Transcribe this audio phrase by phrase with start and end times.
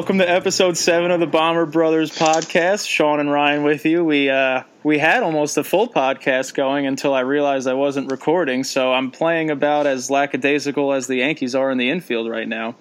[0.00, 2.88] Welcome to episode seven of the Bomber Brothers podcast.
[2.88, 4.02] Sean and Ryan with you.
[4.02, 8.64] We uh, we had almost a full podcast going until I realized I wasn't recording.
[8.64, 12.76] So I'm playing about as lackadaisical as the Yankees are in the infield right now.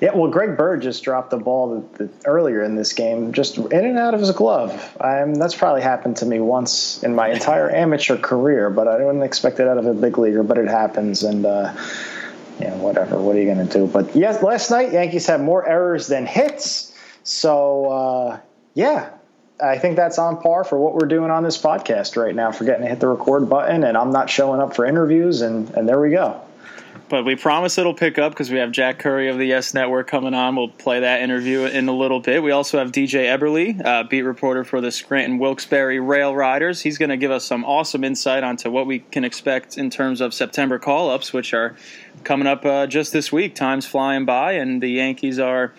[0.00, 3.58] Yeah, well, Greg Bird just dropped the ball the, the, earlier in this game, just
[3.58, 4.96] in and out of his glove.
[5.00, 9.24] Um, that's probably happened to me once in my entire amateur career, but I didn't
[9.24, 10.44] expect it out of a big leaguer.
[10.44, 11.74] But it happens, and uh,
[12.60, 13.18] know, whatever.
[13.18, 13.86] What are you going to do?
[13.86, 16.92] But yes, last night Yankees had more errors than hits.
[17.24, 18.40] So uh,
[18.74, 19.10] yeah,
[19.62, 22.52] I think that's on par for what we're doing on this podcast right now.
[22.52, 25.88] Forgetting to hit the record button, and I'm not showing up for interviews, and and
[25.88, 26.40] there we go.
[27.08, 30.08] But we promise it'll pick up because we have Jack Curry of the Yes Network
[30.08, 30.56] coming on.
[30.56, 32.42] We'll play that interview in a little bit.
[32.42, 36.80] We also have DJ Eberle, uh, beat reporter for the Scranton Wilkes-Barre Rail Riders.
[36.80, 40.20] He's going to give us some awesome insight onto what we can expect in terms
[40.20, 41.76] of September call-ups, which are
[42.26, 43.54] coming up uh, just this week.
[43.54, 45.72] Time's flying by, and the Yankees are,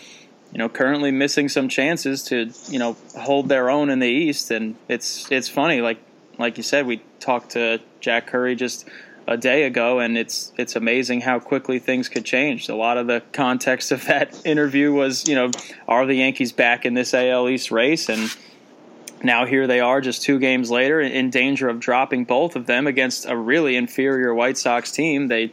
[0.53, 4.49] you know, currently missing some chances to, you know, hold their own in the East.
[4.49, 5.99] And it's it's funny, like
[6.39, 8.87] like you said, we talked to Jack Curry just
[9.27, 12.69] a day ago, and it's it's amazing how quickly things could change.
[12.69, 15.51] A lot of the context of that interview was, you know,
[15.87, 18.07] are the Yankees back in this AL East race?
[18.07, 18.33] And
[19.21, 22.87] now here they are, just two games later, in danger of dropping both of them
[22.87, 25.27] against a really inferior White Sox team.
[25.27, 25.51] They,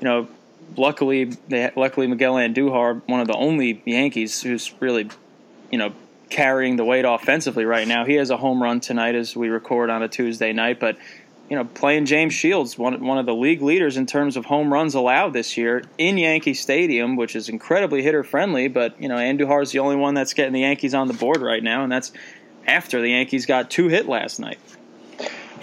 [0.00, 0.28] you know,
[0.76, 5.08] luckily they luckily Miguel Andujar, one of the only Yankees who's really,
[5.70, 5.92] you know,
[6.30, 8.04] carrying the weight offensively right now.
[8.04, 10.98] He has a home run tonight as we record on a Tuesday night, but
[11.48, 14.72] you know, playing James Shields, one one of the league leaders in terms of home
[14.72, 18.68] runs allowed this year in Yankee Stadium, which is incredibly hitter friendly.
[18.68, 21.40] But you know, Andujar is the only one that's getting the Yankees on the board
[21.40, 22.12] right now, and that's
[22.66, 24.58] after the Yankees got two hit last night.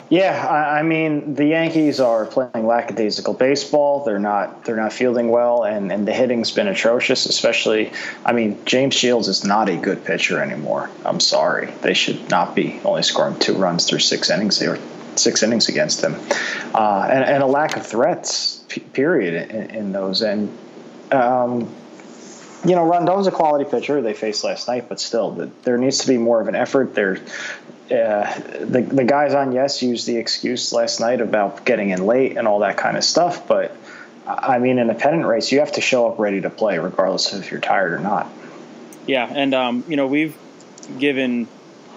[0.10, 4.04] Yeah, I, I mean the Yankees are playing lackadaisical baseball.
[4.04, 7.26] They're not they're not fielding well, and, and the hitting's been atrocious.
[7.26, 7.92] Especially,
[8.24, 10.90] I mean James Shields is not a good pitcher anymore.
[11.06, 14.60] I'm sorry, they should not be only scoring two runs through six innings.
[14.60, 14.80] They were
[15.16, 16.16] six innings against them,
[16.76, 18.64] uh, and, and, a lack of threats.
[18.94, 20.56] Period in, in those, and
[21.12, 21.74] um,
[22.66, 24.02] you know Rondon's a quality pitcher.
[24.02, 26.94] They faced last night, but still, the, there needs to be more of an effort.
[26.94, 27.20] There,
[27.92, 32.38] uh, the the guys on Yes used the excuse last night about getting in late
[32.38, 33.76] and all that kind of stuff, but.
[34.28, 37.32] I mean, in a pennant race, you have to show up ready to play, regardless
[37.32, 38.28] of if you're tired or not.
[39.06, 40.36] Yeah, and um, you know we've
[40.98, 41.48] given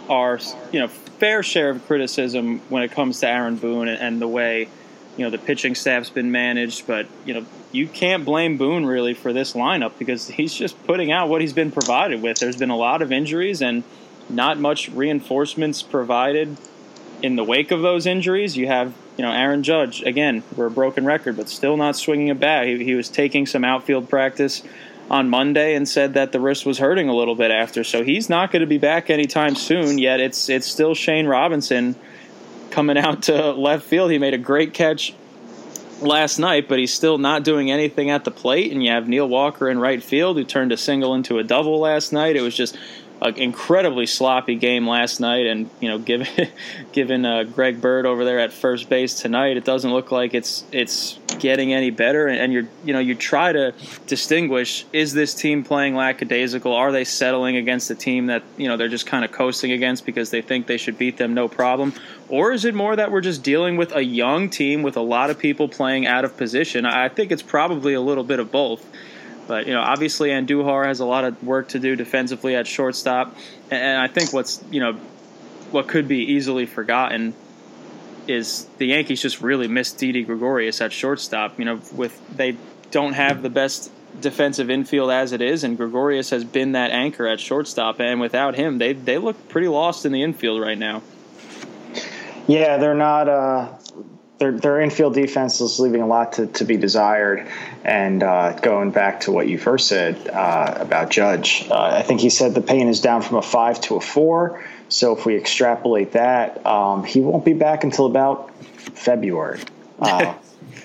[0.09, 0.39] our
[0.73, 4.29] you know fair share of criticism when it comes to Aaron Boone and, and the
[4.29, 4.69] way
[5.17, 9.15] you know the pitching staff's been managed, but you know you can't blame Boone really
[9.15, 12.39] for this lineup because he's just putting out what he's been provided with.
[12.39, 13.85] There's been a lot of injuries and
[14.29, 16.57] not much reinforcements provided
[17.23, 18.57] in the wake of those injuries.
[18.57, 22.31] You have you know Aaron Judge again, we're a broken record, but still not swinging
[22.31, 22.67] a bat.
[22.67, 24.63] He, he was taking some outfield practice
[25.11, 27.83] on Monday and said that the wrist was hurting a little bit after.
[27.83, 29.99] So he's not going to be back anytime soon.
[29.99, 31.97] Yet it's it's still Shane Robinson
[32.71, 34.11] coming out to left field.
[34.11, 35.15] He made a great catch
[36.01, 38.71] last night, but he's still not doing anything at the plate.
[38.73, 41.81] And you have Neil Walker in right field who turned a single into a double
[41.81, 42.37] last night.
[42.37, 42.77] It was just
[43.21, 46.29] an incredibly sloppy game last night, and you know, given
[46.93, 50.65] given uh, Greg Bird over there at first base tonight, it doesn't look like it's
[50.73, 52.27] it's getting any better.
[52.27, 53.75] And, and you're you know you try to
[54.07, 56.73] distinguish: is this team playing lackadaisical?
[56.73, 60.07] Are they settling against a team that you know they're just kind of coasting against
[60.07, 61.93] because they think they should beat them no problem?
[62.29, 65.31] Or is it more that we're just dealing with a young team with a lot
[65.31, 66.85] of people playing out of position?
[66.85, 68.87] I think it's probably a little bit of both.
[69.49, 73.35] But you know, obviously Andujar has a lot of work to do defensively at shortstop,
[73.71, 74.93] and I think what's you know
[75.73, 77.35] what could be easily forgotten
[78.29, 81.59] is the Yankees just really missed Didi Gregorius at shortstop.
[81.59, 82.57] You know, with they
[82.91, 83.91] don't have the best
[84.21, 88.55] defensive infield as it is, and Gregorius has been that anchor at shortstop, and without
[88.55, 91.03] him, they they look pretty lost in the infield right now.
[92.47, 93.29] Yeah, they're not.
[93.29, 93.73] Uh,
[94.39, 97.47] their, their infield defense is leaving a lot to, to be desired.
[97.85, 102.21] And uh, going back to what you first said uh, about Judge, uh, I think
[102.21, 104.65] he said the pain is down from a five to a four.
[104.89, 109.61] So if we extrapolate that, um, he won't be back until about February.
[110.01, 110.37] Uh,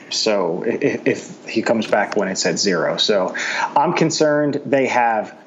[0.10, 2.98] so if, if he comes back when it's at zero.
[2.98, 3.36] So
[3.78, 5.38] I'm concerned they have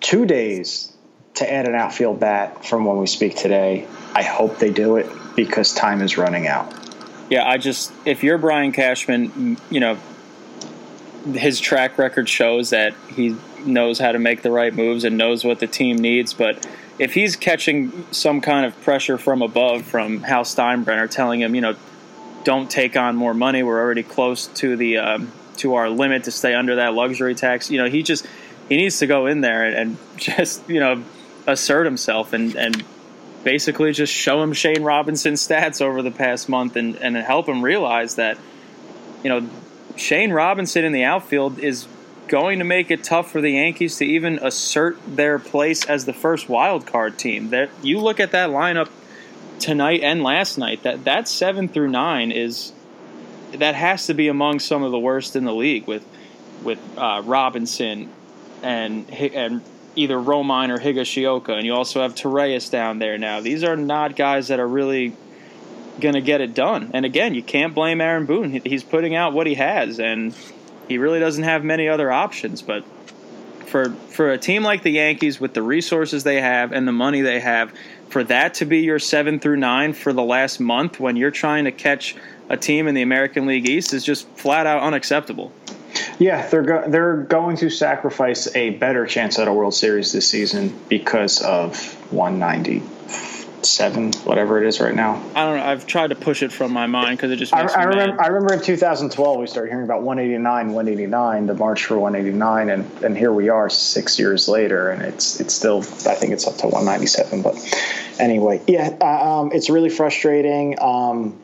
[0.00, 0.90] two days
[1.34, 3.86] to add an outfield bat from when we speak today.
[4.14, 6.85] I hope they do it because time is running out.
[7.28, 9.98] Yeah, I just if you're Brian Cashman, you know,
[11.32, 15.44] his track record shows that he knows how to make the right moves and knows
[15.44, 16.66] what the team needs, but
[16.98, 21.60] if he's catching some kind of pressure from above from Hal Steinbrenner telling him, you
[21.60, 21.74] know,
[22.44, 26.30] don't take on more money, we're already close to the um, to our limit to
[26.30, 27.70] stay under that luxury tax.
[27.70, 28.26] You know, he just
[28.68, 31.02] he needs to go in there and, and just you know
[31.46, 32.84] assert himself and and
[33.46, 37.62] basically just show him Shane Robinson's stats over the past month and, and help him
[37.62, 38.36] realize that,
[39.22, 39.48] you know,
[39.94, 41.86] Shane Robinson in the outfield is
[42.26, 46.12] going to make it tough for the Yankees to even assert their place as the
[46.12, 47.50] first wild card team.
[47.50, 48.88] That you look at that lineup
[49.60, 52.72] tonight and last night, that that seven through nine is
[53.52, 56.04] that has to be among some of the worst in the league with
[56.64, 58.10] with uh, Robinson
[58.64, 59.62] and and
[59.96, 63.40] either Romine or Higashioka, and you also have Torreyes down there now.
[63.40, 65.16] These are not guys that are really
[66.00, 66.90] going to get it done.
[66.94, 68.60] And again, you can't blame Aaron Boone.
[68.64, 70.34] He's putting out what he has, and
[70.88, 72.62] he really doesn't have many other options.
[72.62, 72.84] But
[73.66, 77.22] for for a team like the Yankees, with the resources they have and the money
[77.22, 77.72] they have,
[78.10, 81.64] for that to be your seven through nine for the last month when you're trying
[81.64, 82.14] to catch
[82.48, 85.52] a team in the American League East is just flat out unacceptable.
[86.18, 90.28] Yeah, they're go- they're going to sacrifice a better chance at a World Series this
[90.28, 91.76] season because of
[92.12, 95.22] 197, whatever it is right now.
[95.34, 95.64] I don't know.
[95.64, 97.54] I've tried to push it from my mind because it just.
[97.54, 98.22] I, I remember.
[98.22, 103.04] I remember in 2012 we started hearing about 189, 189, the March for 189, and
[103.04, 105.78] and here we are six years later, and it's it's still.
[105.78, 107.56] I think it's up to 197, but
[108.18, 110.76] anyway, yeah, uh, um, it's really frustrating.
[110.80, 111.38] Um,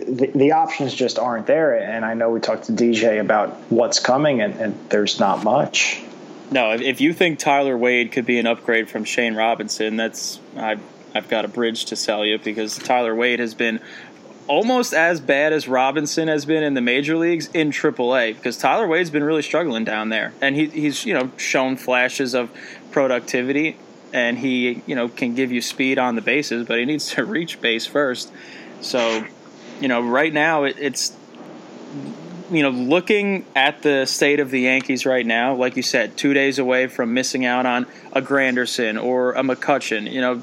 [0.00, 1.74] the, the, options just aren't there.
[1.74, 6.02] And I know we talked to DJ about what's coming, and, and there's not much.
[6.50, 10.80] No, if you think Tyler Wade could be an upgrade from Shane Robinson, that's I've,
[11.14, 13.80] I've got a bridge to sell you because Tyler Wade has been
[14.48, 18.86] almost as bad as Robinson has been in the major leagues in AAA because Tyler
[18.86, 22.50] Wade's been really struggling down there, and he, he's you know shown flashes of
[22.90, 23.76] productivity,
[24.12, 27.24] and he you know can give you speed on the bases, but he needs to
[27.36, 28.30] reach base first.
[28.82, 29.24] So
[29.82, 31.16] you know, right now it, it's
[32.50, 36.34] you know, looking at the state of the Yankees right now, like you said, two
[36.34, 40.42] days away from missing out on a Granderson or a McCutchen, you know,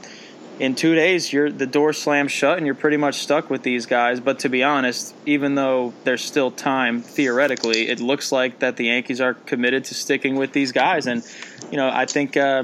[0.59, 3.85] in two days you're the door slams shut and you're pretty much stuck with these
[3.85, 4.19] guys.
[4.19, 8.85] But to be honest, even though there's still time theoretically, it looks like that the
[8.85, 11.07] Yankees are committed to sticking with these guys.
[11.07, 11.23] And
[11.71, 12.63] you know, I think uh,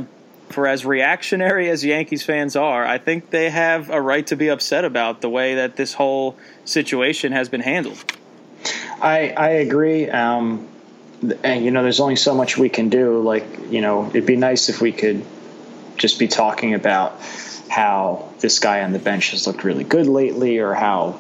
[0.50, 4.50] for as reactionary as Yankees fans are, I think they have a right to be
[4.50, 8.04] upset about the way that this whole situation has been handled.
[9.02, 10.10] I I agree.
[10.10, 10.68] Um,
[11.44, 13.22] and you know, there's only so much we can do.
[13.22, 15.24] Like you know, it'd be nice if we could
[15.98, 17.20] just be talking about
[17.70, 21.20] how this guy on the bench has looked really good lately, or how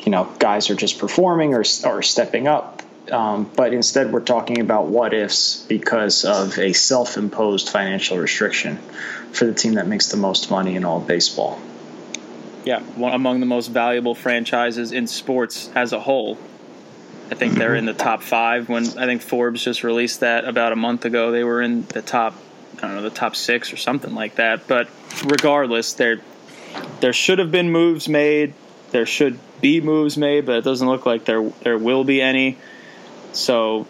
[0.00, 2.82] you know guys are just performing or or stepping up.
[3.10, 8.76] Um, but instead, we're talking about what ifs because of a self imposed financial restriction
[9.32, 11.60] for the team that makes the most money in all baseball.
[12.64, 16.38] Yeah, one, among the most valuable franchises in sports as a whole.
[17.30, 18.68] I think they're in the top five.
[18.68, 22.02] When I think Forbes just released that about a month ago, they were in the
[22.02, 22.34] top,
[22.78, 24.66] I don't know, the top six or something like that.
[24.66, 24.88] But
[25.24, 26.20] regardless, there
[27.00, 28.54] there should have been moves made.
[28.90, 32.56] There should be moves made, but it doesn't look like there there will be any.
[33.32, 33.86] So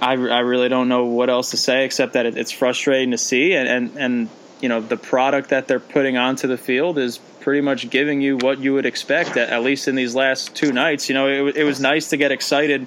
[0.00, 3.18] I, I really don't know what else to say except that it, it's frustrating to
[3.18, 4.28] see, and, and and
[4.60, 8.36] you know the product that they're putting onto the field is pretty much giving you
[8.36, 11.08] what you would expect at, at least in these last two nights.
[11.08, 12.86] You know, it, it was nice to get excited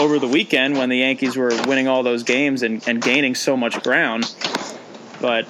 [0.00, 3.56] over the weekend when the Yankees were winning all those games and, and gaining so
[3.56, 4.32] much ground,
[5.20, 5.46] but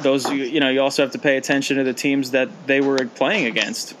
[0.00, 3.06] those you know you also have to pay attention to the teams that they were
[3.06, 3.94] playing against.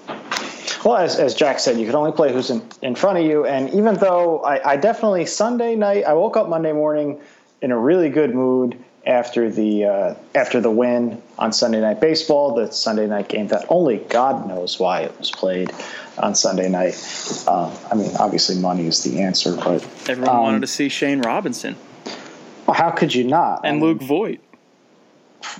[0.84, 3.46] Well, as, as Jack said, you can only play who's in, in front of you.
[3.46, 7.20] And even though I, I definitely Sunday night, I woke up Monday morning
[7.62, 12.54] in a really good mood after the uh, after the win on Sunday Night Baseball,
[12.54, 15.70] the Sunday night game that only God knows why it was played
[16.18, 16.94] on Sunday night.
[17.46, 21.20] Uh, I mean, obviously, money is the answer, but everyone um, wanted to see Shane
[21.20, 21.76] Robinson.
[22.66, 23.60] Well, how could you not?
[23.64, 24.40] And I mean, Luke Voit.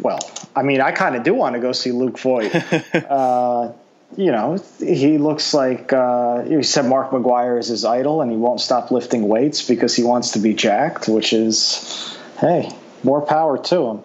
[0.01, 0.21] Well,
[0.57, 2.55] I mean, I kind of do want to go see Luke Voit.
[2.95, 3.73] uh,
[4.17, 8.37] you know, he looks like uh, he said Mark McGwire is his idol, and he
[8.37, 11.09] won't stop lifting weights because he wants to be jacked.
[11.09, 12.71] Which is, hey,
[13.03, 14.05] more power to him.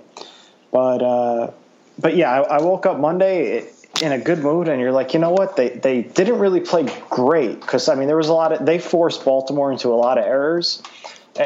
[0.71, 1.51] But uh,
[1.97, 3.67] but yeah, I, I, woke up Monday
[4.01, 5.55] in a good mood, and you're like, you know what?
[5.55, 8.79] They they didn't really play great because I mean there was a lot of they
[8.79, 10.81] forced Baltimore into a lot of errors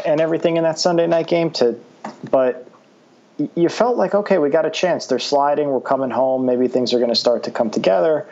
[0.06, 1.52] and everything in that Sunday night game.
[1.52, 1.80] To
[2.30, 2.68] but
[3.56, 5.08] you felt like okay, we got a chance.
[5.08, 5.70] They're sliding.
[5.70, 6.46] We're coming home.
[6.46, 8.28] Maybe things are going to start to come together.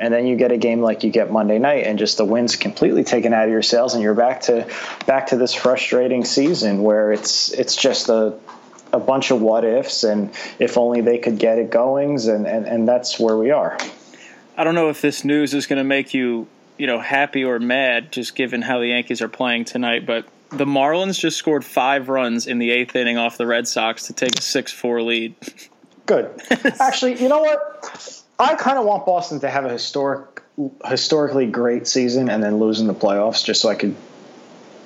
[0.00, 2.56] And then you get a game like you get Monday night, and just the wind's
[2.56, 4.66] completely taken out of your sails, and you're back to
[5.06, 8.38] back to this frustrating season where it's it's just a
[8.92, 12.66] a bunch of what ifs and if only they could get it goings and, and,
[12.66, 13.78] and that's where we are.
[14.56, 17.58] I don't know if this news is going to make you, you know, happy or
[17.58, 22.08] mad just given how the Yankees are playing tonight, but the Marlins just scored five
[22.08, 25.34] runs in the eighth inning off the Red Sox to take a six-four lead.
[26.06, 26.28] Good.
[26.80, 28.19] Actually, you know what?
[28.40, 30.42] I kind of want Boston to have a historic,
[30.86, 33.94] historically great season and then lose in the playoffs, just so I could,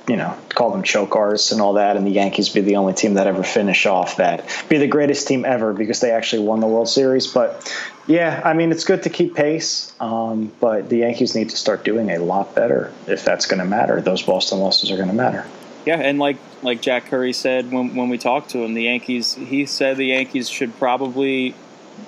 [0.09, 2.95] you know, call them choke artists and all that, and the Yankees be the only
[2.95, 6.59] team that ever finish off that, be the greatest team ever because they actually won
[6.59, 7.29] the World Series.
[7.29, 7.73] But
[8.09, 11.85] yeah, I mean, it's good to keep pace, um, but the Yankees need to start
[11.85, 14.01] doing a lot better if that's going to matter.
[14.01, 15.47] Those Boston losses are going to matter.
[15.87, 19.35] Yeah, and like like Jack Curry said when when we talked to him, the Yankees.
[19.35, 21.55] He said the Yankees should probably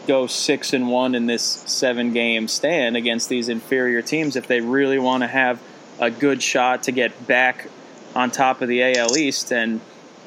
[0.07, 4.61] go six and one in this seven game stand against these inferior teams if they
[4.61, 5.61] really want to have
[5.99, 7.69] a good shot to get back
[8.15, 9.81] on top of the AL East and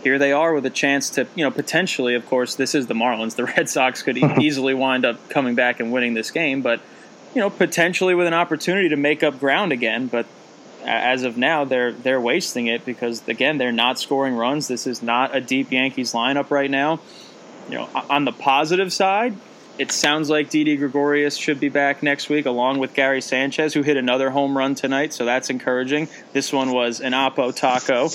[0.03, 2.93] here they are with a chance to, you know, potentially, of course, this is the
[2.93, 3.35] Marlins.
[3.35, 6.79] The Red Sox could easily wind up coming back and winning this game, but,
[7.35, 10.07] you know, potentially with an opportunity to make up ground again.
[10.07, 10.25] But
[10.85, 14.67] as of now, they're they're wasting it because again, they're not scoring runs.
[14.67, 16.99] This is not a deep Yankees lineup right now.
[17.69, 19.35] You know, on the positive side,
[19.79, 23.81] it sounds like Didi Gregorius should be back next week, along with Gary Sanchez, who
[23.81, 25.13] hit another home run tonight.
[25.13, 26.09] So that's encouraging.
[26.33, 28.09] This one was an Oppo taco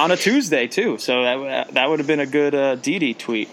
[0.00, 0.98] on a Tuesday too.
[0.98, 3.48] So that that would have been a good uh, Didi tweet.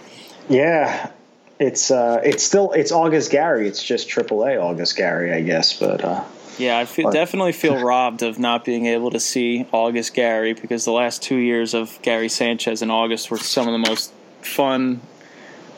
[0.50, 1.12] Yeah,
[1.58, 3.68] it's uh, it's still it's August Gary.
[3.68, 5.80] It's just AAA August Gary, I guess.
[5.80, 6.24] But uh,
[6.58, 10.84] yeah, I feel, definitely feel robbed of not being able to see August Gary because
[10.84, 15.00] the last two years of Gary Sanchez in August were some of the most fun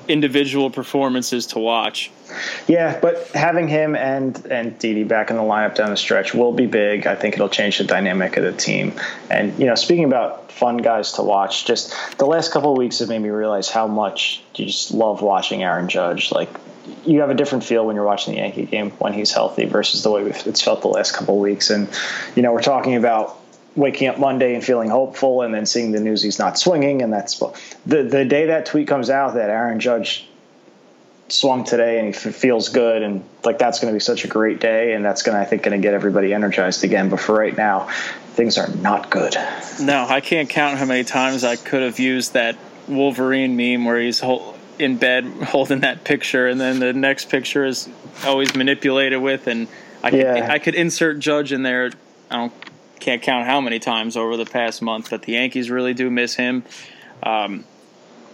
[0.08, 2.12] individual performances to watch.
[2.68, 6.54] Yeah, but having him and and Didi back in the lineup down the stretch will
[6.54, 7.08] be big.
[7.08, 8.94] I think it'll change the dynamic of the team.
[9.30, 13.00] And you know, speaking about fun guys to watch, just the last couple of weeks
[13.00, 16.32] have made me realize how much you just love watching Aaron Judge.
[16.32, 16.50] Like
[17.06, 20.04] you have a different feel when you're watching the Yankee game when he's healthy versus
[20.04, 21.70] the way it's felt the last couple of weeks.
[21.70, 21.88] And
[22.36, 23.40] you know, we're talking about
[23.76, 27.12] waking up Monday and feeling hopeful, and then seeing the news he's not swinging, and
[27.12, 27.40] that's
[27.86, 30.28] the the day that tweet comes out that Aaron Judge
[31.28, 34.28] swung today and he f- feels good, and like that's going to be such a
[34.28, 37.10] great day, and that's going to I think going to get everybody energized again.
[37.10, 37.90] But for right now,
[38.34, 39.36] things are not good.
[39.82, 42.56] No, I can't count how many times I could have used that
[42.88, 44.24] Wolverine meme where he's
[44.78, 47.90] in bed holding that picture, and then the next picture is
[48.26, 49.68] always manipulated with, and
[50.04, 50.48] I could, yeah.
[50.50, 51.92] I could insert Judge in there.
[52.30, 52.54] I don't
[53.06, 56.34] can't count how many times over the past month, but the Yankees really do miss
[56.34, 56.64] him,
[57.22, 57.64] um,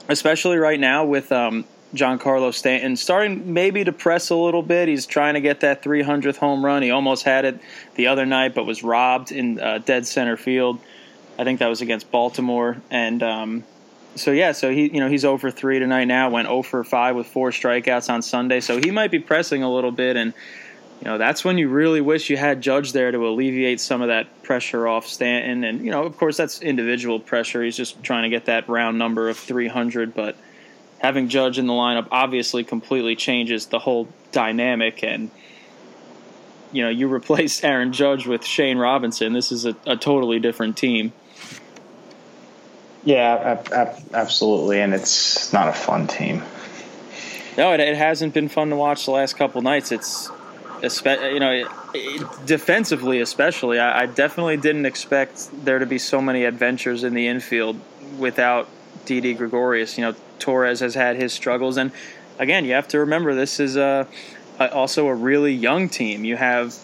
[0.07, 4.87] especially right now with um, Giancarlo Stanton starting maybe to press a little bit.
[4.87, 6.83] He's trying to get that 300th home run.
[6.83, 7.59] He almost had it
[7.95, 10.79] the other night, but was robbed in uh, dead center field.
[11.37, 13.63] I think that was against Baltimore, and um,
[14.15, 16.29] so yeah, so he you know he's over three tonight now.
[16.29, 19.73] Went 0 for five with four strikeouts on Sunday, so he might be pressing a
[19.73, 20.33] little bit and
[21.01, 24.09] you know that's when you really wish you had Judge there to alleviate some of
[24.09, 25.63] that pressure off Stanton.
[25.63, 27.63] And you know, of course, that's individual pressure.
[27.63, 30.13] He's just trying to get that round number of 300.
[30.13, 30.35] But
[30.99, 35.03] having Judge in the lineup obviously completely changes the whole dynamic.
[35.03, 35.31] And
[36.71, 39.33] you know, you replace Aaron Judge with Shane Robinson.
[39.33, 41.13] This is a, a totally different team.
[43.03, 43.63] Yeah,
[44.13, 46.43] absolutely, and it's not a fun team.
[47.57, 49.91] No, it, it hasn't been fun to watch the last couple nights.
[49.91, 50.29] It's
[50.81, 51.63] you know,
[52.45, 57.27] defensively especially, I, I definitely didn't expect there to be so many adventures in the
[57.27, 57.79] infield
[58.17, 58.67] without
[59.05, 59.97] Didi Gregorius.
[59.97, 61.91] You know, Torres has had his struggles, and
[62.39, 64.07] again, you have to remember this is a,
[64.59, 66.25] a, also a really young team.
[66.25, 66.75] You have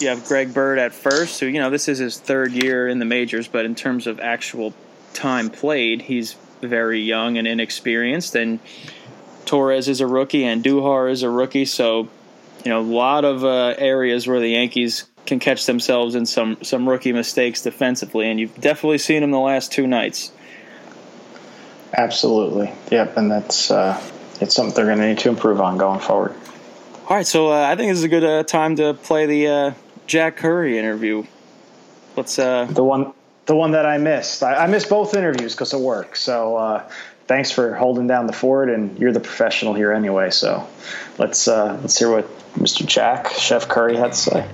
[0.00, 2.98] you have Greg Bird at first, who you know this is his third year in
[2.98, 4.74] the majors, but in terms of actual
[5.12, 8.58] time played, he's very young and inexperienced, and
[9.46, 12.08] Torres is a rookie, and Duhar is a rookie, so
[12.64, 16.58] you know, a lot of uh, areas where the Yankees can catch themselves in some
[16.62, 20.32] some rookie mistakes defensively, and you've definitely seen them the last two nights.
[21.96, 24.00] Absolutely, yep, and that's uh,
[24.40, 26.34] it's something they're going to need to improve on going forward.
[27.08, 29.46] All right, so uh, I think this is a good uh, time to play the
[29.46, 29.72] uh,
[30.06, 31.24] Jack Curry interview.
[32.16, 33.12] Let's uh, the one
[33.46, 34.42] the one that I missed.
[34.42, 36.16] I, I missed both interviews because of work.
[36.16, 36.90] So uh,
[37.26, 40.30] thanks for holding down the fort, and you're the professional here anyway.
[40.30, 40.68] So
[41.18, 42.86] let's uh, let's hear what Mr.
[42.86, 44.48] Jack Chef Curry had to say.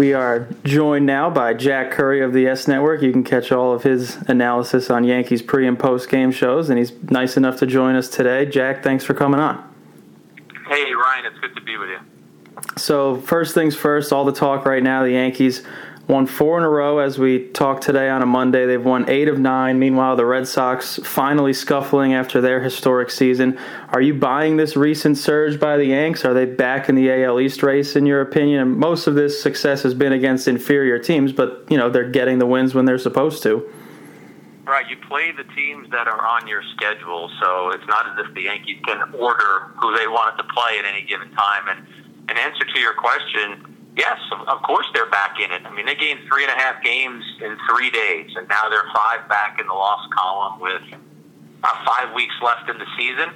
[0.00, 3.02] We are joined now by Jack Curry of the YES Network.
[3.02, 6.78] You can catch all of his analysis on Yankees pre and post game shows, and
[6.78, 8.46] he's nice enough to join us today.
[8.46, 9.69] Jack, thanks for coming on.
[10.70, 11.98] Hey, Ryan, it's good to be with you.
[12.76, 15.64] So, first things first, all the talk right now the Yankees
[16.06, 18.66] won four in a row as we talk today on a Monday.
[18.66, 19.80] They've won eight of nine.
[19.80, 23.58] Meanwhile, the Red Sox finally scuffling after their historic season.
[23.88, 26.24] Are you buying this recent surge by the Yanks?
[26.24, 28.60] Are they back in the AL East race, in your opinion?
[28.60, 32.38] And most of this success has been against inferior teams, but you know they're getting
[32.38, 33.68] the wins when they're supposed to.
[34.70, 38.32] Right, you play the teams that are on your schedule, so it's not as if
[38.38, 41.66] the Yankees can order who they want to play at any given time.
[41.66, 41.82] And
[42.30, 43.66] in answer to your question,
[43.98, 45.66] yes, of course they're back in it.
[45.66, 48.86] I mean, they gained three and a half games in three days, and now they're
[48.94, 53.26] five back in the loss column with uh, five weeks left in the season.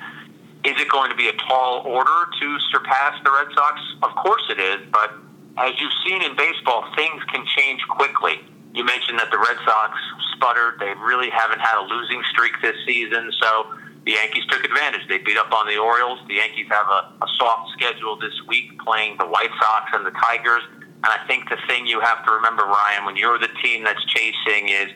[0.62, 3.83] Is it going to be a tall order to surpass the Red Sox?
[4.07, 5.19] Of course it is, but
[5.59, 8.38] as you've seen in baseball, things can change quickly.
[8.73, 9.99] You mentioned that the Red Sox
[10.37, 10.79] sputtered.
[10.79, 13.75] They really haven't had a losing streak this season, so
[14.05, 15.09] the Yankees took advantage.
[15.09, 16.21] They beat up on the Orioles.
[16.29, 20.12] The Yankees have a, a soft schedule this week, playing the White Sox and the
[20.12, 20.62] Tigers.
[21.05, 24.05] And I think the thing you have to remember, Ryan, when you're the team that's
[24.07, 24.88] chasing, is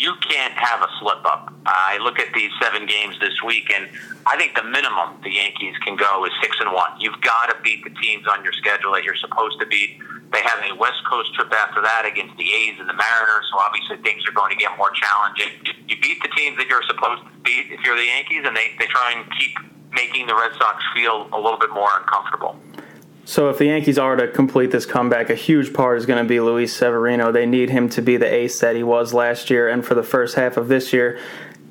[0.00, 1.52] you can't have a slip up.
[1.66, 3.84] I look at these seven games this week, and
[4.24, 6.96] I think the minimum the Yankees can go is six and one.
[6.98, 10.00] You've got to beat the teams on your schedule that you're supposed to beat.
[10.32, 13.60] They have a West Coast trip after that against the A's and the Mariners, so
[13.60, 15.52] obviously things are going to get more challenging.
[15.84, 18.72] You beat the teams that you're supposed to beat if you're the Yankees, and they,
[18.80, 19.52] they try and keep
[19.92, 22.56] making the Red Sox feel a little bit more uncomfortable.
[23.24, 26.28] So if the Yankees are to complete this comeback, a huge part is going to
[26.28, 27.30] be Luis Severino.
[27.30, 30.02] They need him to be the ace that he was last year and for the
[30.02, 31.18] first half of this year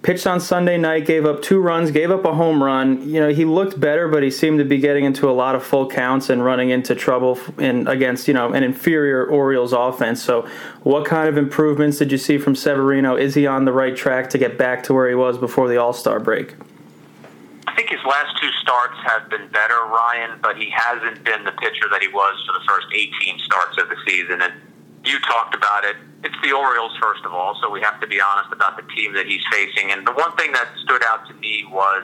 [0.02, 3.08] pitched on Sunday night, gave up two runs, gave up a home run.
[3.08, 5.64] You know, he looked better, but he seemed to be getting into a lot of
[5.64, 10.22] full counts and running into trouble in against, you know, an inferior Orioles offense.
[10.22, 10.48] So,
[10.84, 13.16] what kind of improvements did you see from Severino?
[13.16, 15.78] Is he on the right track to get back to where he was before the
[15.78, 16.56] All-Star break?
[17.80, 21.88] Think his last two starts have been better, Ryan, but he hasn't been the pitcher
[21.90, 24.42] that he was for the first 18 starts of the season.
[24.42, 24.52] And
[25.06, 25.96] you talked about it.
[26.26, 29.14] It's the Orioles, first of all, so we have to be honest about the team
[29.14, 29.94] that he's facing.
[29.96, 32.04] And the one thing that stood out to me was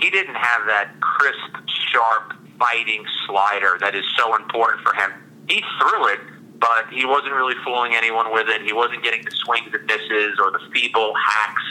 [0.00, 5.12] he didn't have that crisp, sharp, biting slider that is so important for him.
[5.46, 6.18] He threw it,
[6.58, 8.62] but he wasn't really fooling anyone with it.
[8.62, 11.62] He wasn't getting the swings and misses or the feeble hacks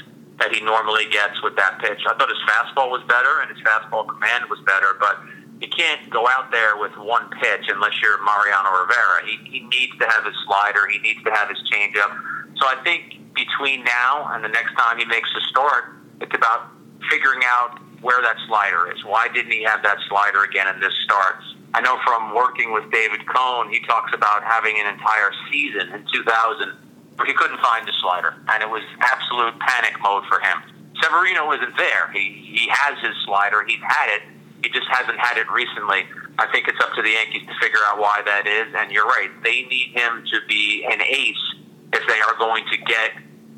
[0.41, 2.01] that he normally gets with that pitch.
[2.09, 5.21] I thought his fastball was better and his fastball command was better, but
[5.61, 9.21] you can't go out there with one pitch unless you're Mariano Rivera.
[9.29, 10.89] He, he needs to have his slider.
[10.89, 12.09] He needs to have his changeup.
[12.57, 16.73] So I think between now and the next time he makes a start, it's about
[17.05, 19.05] figuring out where that slider is.
[19.05, 21.37] Why didn't he have that slider again in this start?
[21.73, 26.05] I know from working with David Cone, he talks about having an entire season in
[26.11, 26.73] 2000
[27.21, 30.57] where he couldn't find the slider, and it was absolute panic mode for him.
[30.97, 32.09] Severino isn't there.
[32.11, 33.63] He he has his slider.
[33.63, 34.23] He's had it
[34.63, 36.05] he just hasn't had it recently.
[36.37, 38.73] I think it's up to the Yankees to figure out why that is.
[38.75, 41.55] And you're right; they need him to be an ace
[41.93, 43.11] if they are going to get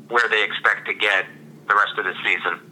[0.08, 1.24] where they expect to get
[1.68, 2.70] the rest of the season.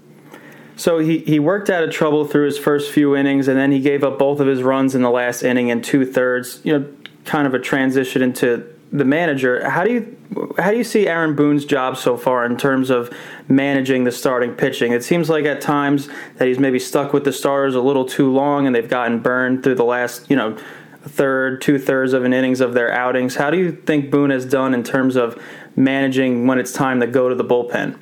[0.76, 3.80] So he, he worked out of trouble through his first few innings, and then he
[3.80, 6.60] gave up both of his runs in the last inning and two thirds.
[6.64, 6.92] You know,
[7.24, 9.68] kind of a transition into the manager.
[9.68, 10.16] How do you
[10.58, 13.10] how do you see Aaron Boone's job so far in terms of
[13.48, 14.92] managing the starting pitching?
[14.92, 18.30] It seems like at times that he's maybe stuck with the starters a little too
[18.30, 20.56] long, and they've gotten burned through the last you know
[21.02, 23.36] third, two thirds of an innings of their outings.
[23.36, 25.40] How do you think Boone has done in terms of
[25.74, 27.98] managing when it's time to go to the bullpen?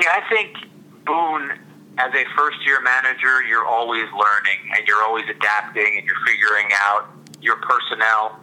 [0.00, 0.56] Yeah, I think
[1.06, 1.50] Boone,
[1.98, 6.68] as a first year manager, you're always learning and you're always adapting and you're figuring
[6.74, 7.08] out
[7.40, 8.38] your personnel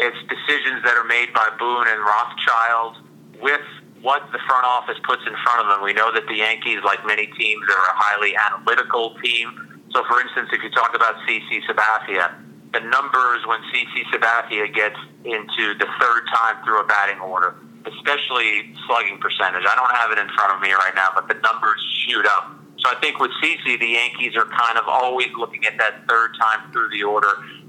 [0.00, 2.96] it's decisions that are made by Boone and Rothschild
[3.40, 3.60] with
[4.00, 5.84] what the front office puts in front of them.
[5.84, 9.84] We know that the Yankees, like many teams, are a highly analytical team.
[9.92, 12.32] So, for instance, if you talk about CC Sabathia,
[12.72, 18.72] the numbers when CC Sabathia gets into the third time through a batting order, especially
[18.86, 19.64] slugging percentage.
[19.68, 22.56] I don't have it in front of me right now, but the numbers shoot up.
[22.78, 26.32] So I think with CC, the Yankees are kind of always looking at that third
[26.40, 27.28] time through the order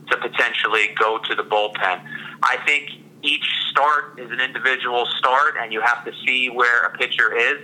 [0.09, 2.03] to potentially go to the bullpen.
[2.43, 2.89] I think
[3.23, 7.61] each start is an individual start, and you have to see where a pitcher is.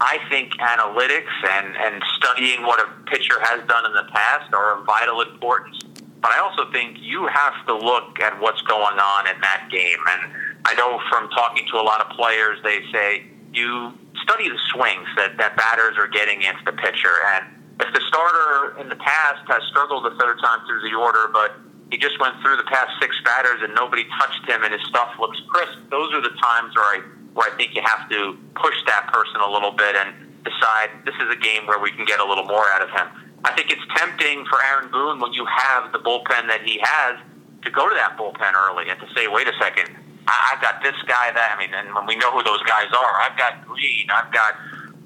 [0.00, 4.78] I think analytics and, and studying what a pitcher has done in the past are
[4.78, 5.78] of vital importance.
[6.20, 9.98] But I also think you have to look at what's going on in that game.
[10.08, 10.32] And
[10.64, 13.92] I know from talking to a lot of players, they say you
[14.22, 17.16] study the swings that, that batters are getting against the pitcher.
[17.36, 17.46] And
[17.80, 21.56] if the starter in the past has struggled the third time through the order, but
[21.90, 25.10] he just went through the past six batters and nobody touched him and his stuff
[25.18, 25.78] looks crisp.
[25.90, 27.02] Those are the times where I
[27.34, 31.14] where I think you have to push that person a little bit and decide this
[31.22, 33.06] is a game where we can get a little more out of him.
[33.44, 37.16] I think it's tempting for Aaron Boone when you have the bullpen that he has
[37.62, 39.94] to go to that bullpen early and to say, wait a second,
[40.26, 41.54] I, I've got this guy, that.
[41.54, 44.54] I mean, and when we know who those guys are, I've got Green, I've got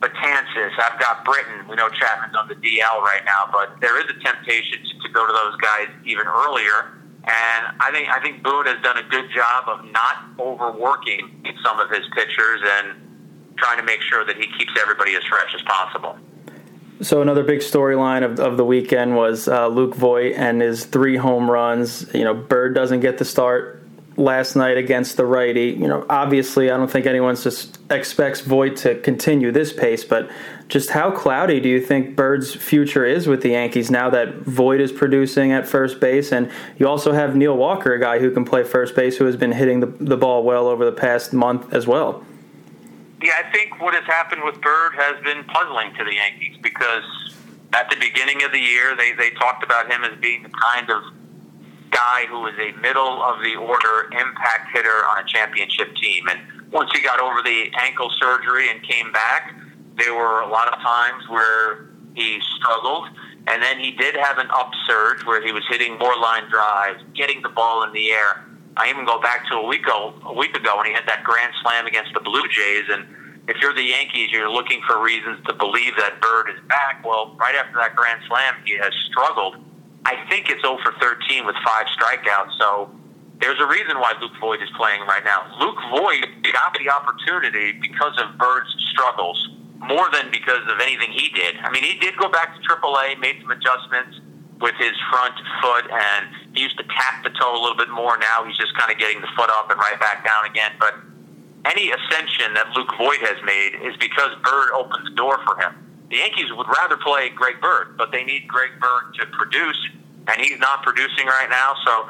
[0.01, 1.69] Betances, I've got Britton.
[1.69, 5.27] We know Chapman's on the DL right now, but there is a temptation to go
[5.27, 6.93] to those guys even earlier.
[7.25, 11.81] And I think I think Boone has done a good job of not overworking some
[11.81, 15.63] of his pitchers and trying to make sure that he keeps everybody as fresh as
[15.63, 16.19] possible.
[17.01, 21.17] So another big storyline of, of the weekend was uh, Luke Voit and his three
[21.17, 22.13] home runs.
[22.15, 23.84] You know, Bird doesn't get the start
[24.17, 25.71] last night against the righty.
[25.71, 30.31] You know, obviously, I don't think anyone just expects Voit to continue this pace, but
[30.69, 34.81] just how cloudy do you think Bird's future is with the Yankees now that Voit
[34.81, 38.45] is producing at first base, and you also have Neil Walker, a guy who can
[38.45, 41.73] play first base, who has been hitting the, the ball well over the past month
[41.73, 42.25] as well.
[43.23, 47.05] Yeah, I think what has happened with Bird has been puzzling to the Yankees because
[47.73, 50.91] at the beginning of the year, they, they talked about him as being the kind
[50.91, 51.03] of
[51.95, 56.27] guy who was a middle of the order impact hitter on a championship team.
[56.29, 56.41] And
[56.73, 59.55] once he got over the ankle surgery and came back,
[59.97, 63.09] there were a lot of times where he struggled.
[63.47, 67.43] And then he did have an upsurge where he was hitting more line drives, getting
[67.43, 68.45] the ball in the air.
[68.77, 71.23] I even go back to a week ago, a week ago when he had that
[71.23, 72.85] grand slam against the Blue Jays.
[72.91, 73.07] And
[73.47, 77.05] if you're the Yankees, you're looking for reasons to believe that Bird is back.
[77.05, 79.57] Well, right after that grand slam, he has struggled
[80.07, 82.59] I think it's 0 for 13 with five strikeouts.
[82.59, 82.91] So
[83.41, 85.49] there's a reason why Luke Voit is playing right now.
[85.61, 91.29] Luke Voit got the opportunity because of Bird's struggles more than because of anything he
[91.31, 91.57] did.
[91.61, 94.21] I mean, he did go back to AAA, made some adjustments
[94.61, 98.17] with his front foot, and he used to tap the toe a little bit more.
[98.17, 100.73] Now he's just kind of getting the foot up and right back down again.
[100.79, 100.95] But
[101.65, 105.75] any ascension that Luke Voit has made is because Bird opened the door for him.
[106.15, 109.75] The Yankees would rather play Greg Bird, but they need Greg Bird to produce,
[110.29, 111.75] and he's not producing right now.
[111.85, 112.07] So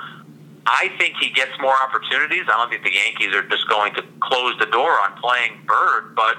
[0.66, 2.44] I think he gets more opportunities.
[2.44, 6.14] I don't think the Yankees are just going to close the door on playing Bird,
[6.14, 6.36] but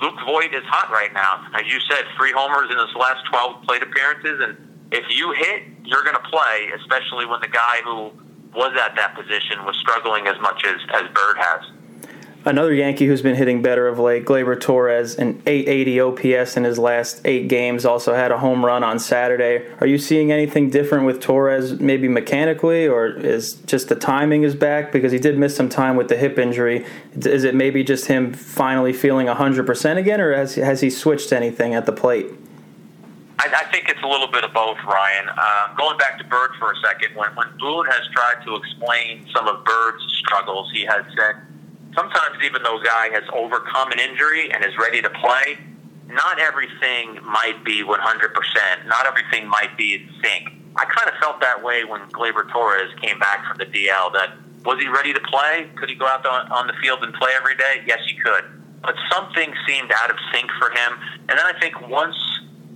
[0.00, 1.44] Luke Voit is hot right now.
[1.52, 4.56] As you said, three homers in his last 12 plate appearances, and
[4.90, 8.08] if you hit, you're going to play, especially when the guy who
[8.56, 11.60] was at that position was struggling as much as, as Bird has.
[12.44, 16.76] Another Yankee who's been hitting better of late, Gleyber Torres, an 880 OPS in his
[16.76, 19.64] last eight games, also had a home run on Saturday.
[19.80, 24.56] Are you seeing anything different with Torres, maybe mechanically, or is just the timing is
[24.56, 24.90] back?
[24.90, 26.84] Because he did miss some time with the hip injury.
[27.14, 31.74] Is it maybe just him finally feeling 100% again, or has, has he switched anything
[31.74, 32.26] at the plate?
[33.38, 35.28] I, I think it's a little bit of both, Ryan.
[35.28, 39.28] Uh, going back to Bird for a second, when, when Boone has tried to explain
[39.32, 41.36] some of Bird's struggles, he has said,
[41.94, 45.58] sometimes even though a guy has overcome an injury and is ready to play,
[46.08, 48.86] not everything might be 100%.
[48.86, 50.48] Not everything might be in sync.
[50.76, 54.12] I kind of felt that way when Gleyber Torres came back from the DL.
[54.12, 55.68] That was he ready to play?
[55.76, 57.82] Could he go out on, on the field and play every day?
[57.86, 58.44] Yes, he could.
[58.82, 60.98] But something seemed out of sync for him.
[61.28, 62.16] And then I think once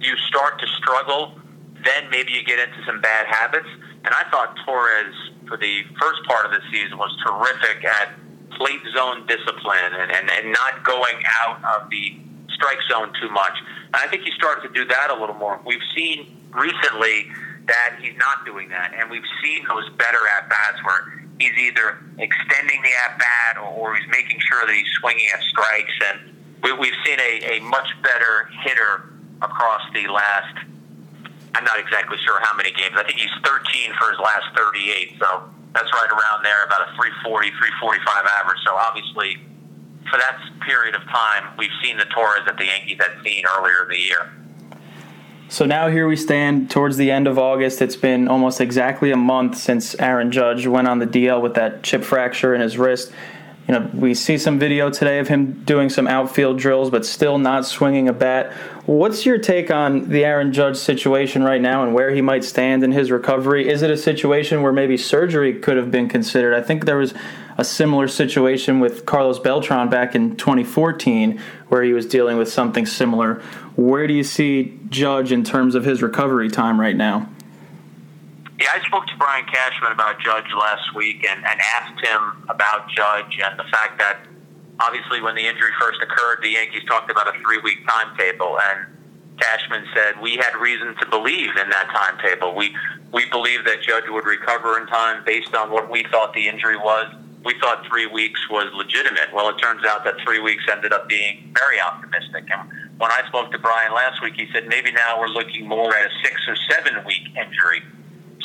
[0.00, 1.38] you start to struggle,
[1.84, 3.68] then maybe you get into some bad habits.
[4.04, 5.14] And I thought Torres
[5.48, 8.14] for the first part of the season was terrific at
[8.56, 12.16] plate zone discipline and, and, and not going out of the
[12.50, 13.52] strike zone too much.
[13.86, 15.60] And I think he started to do that a little more.
[15.64, 17.28] We've seen recently
[17.66, 21.98] that he's not doing that, and we've seen those better at bats where he's either
[22.18, 25.92] extending the at bat or, or he's making sure that he's swinging at strikes.
[26.10, 30.56] And we, we've seen a, a much better hitter across the last.
[31.54, 32.94] I'm not exactly sure how many games.
[32.96, 35.16] I think he's 13 for his last 38.
[35.18, 38.58] So that's right around there, about a 340, 345 average.
[38.64, 39.36] So obviously,
[40.10, 43.84] for that period of time, we've seen the Torres that the Yankees had seen earlier
[43.84, 44.32] in the year.
[45.48, 47.80] So now here we stand towards the end of August.
[47.80, 51.84] It's been almost exactly a month since Aaron Judge went on the DL with that
[51.84, 53.12] chip fracture in his wrist.
[53.68, 57.38] You know, we see some video today of him doing some outfield drills, but still
[57.38, 58.52] not swinging a bat.
[58.86, 62.84] What's your take on the Aaron Judge situation right now and where he might stand
[62.84, 63.68] in his recovery?
[63.68, 66.54] Is it a situation where maybe surgery could have been considered?
[66.54, 67.12] I think there was
[67.58, 72.86] a similar situation with Carlos Beltran back in 2014 where he was dealing with something
[72.86, 73.42] similar.
[73.74, 77.28] Where do you see Judge in terms of his recovery time right now?
[78.60, 82.88] Yeah, I spoke to Brian Cashman about Judge last week and, and asked him about
[82.88, 84.18] Judge and the fact that
[84.80, 88.58] obviously when the injury first occurred, the Yankees talked about a three week timetable.
[88.58, 88.86] And
[89.38, 92.54] Cashman said we had reason to believe in that timetable.
[92.54, 92.74] We
[93.12, 96.76] we believed that Judge would recover in time based on what we thought the injury
[96.76, 97.06] was.
[97.44, 99.32] We thought three weeks was legitimate.
[99.32, 102.44] Well, it turns out that three weeks ended up being very optimistic.
[102.50, 105.94] And when I spoke to Brian last week, he said maybe now we're looking more
[105.94, 107.82] at a six or seven week injury.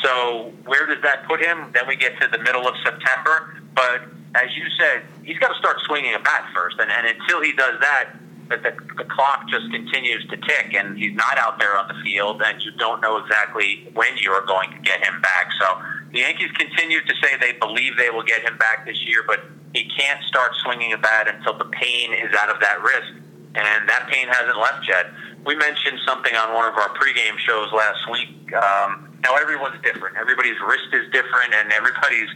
[0.04, 1.72] So where does that put him?
[1.74, 3.56] Then we get to the middle of September.
[3.74, 4.04] But
[4.36, 7.52] as you said, he's got to start swinging a bat first, and, and until he
[7.54, 8.16] does that,
[8.50, 11.96] the, the, the clock just continues to tick, and he's not out there on the
[12.04, 15.52] field, and you don't know exactly when you are going to get him back.
[15.60, 19.24] So the Yankees continue to say they believe they will get him back this year,
[19.26, 19.40] but
[19.74, 23.14] he can't start swinging a bat until the pain is out of that wrist,
[23.56, 25.08] and that pain hasn't left yet.
[25.46, 28.54] We mentioned something on one of our pregame shows last week.
[28.54, 30.18] Um, now everyone's different.
[30.18, 32.30] Everybody's wrist is different, and everybody's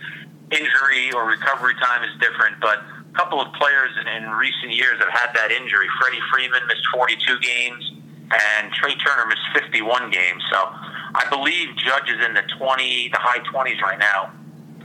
[0.51, 2.59] injury or recovery time is different.
[2.61, 5.87] But a couple of players in, in recent years have had that injury.
[6.01, 7.83] Freddie Freeman missed 42 games,
[8.29, 10.43] and Trea Turner missed 51 games.
[10.51, 10.59] So
[11.15, 14.33] I believe Judge is in the 20, the high 20s right now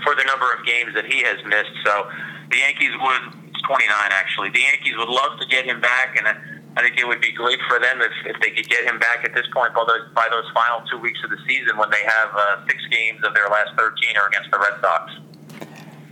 [0.04, 1.74] for the number of games that he has missed.
[1.84, 2.08] So
[2.50, 6.24] the Yankees would, it's 29 actually, the Yankees would love to get him back, and
[6.24, 9.24] I think it would be great for them if, if they could get him back
[9.24, 12.02] at this point by those, by those final two weeks of the season when they
[12.06, 15.12] have uh, six games of their last 13 are against the Red Sox.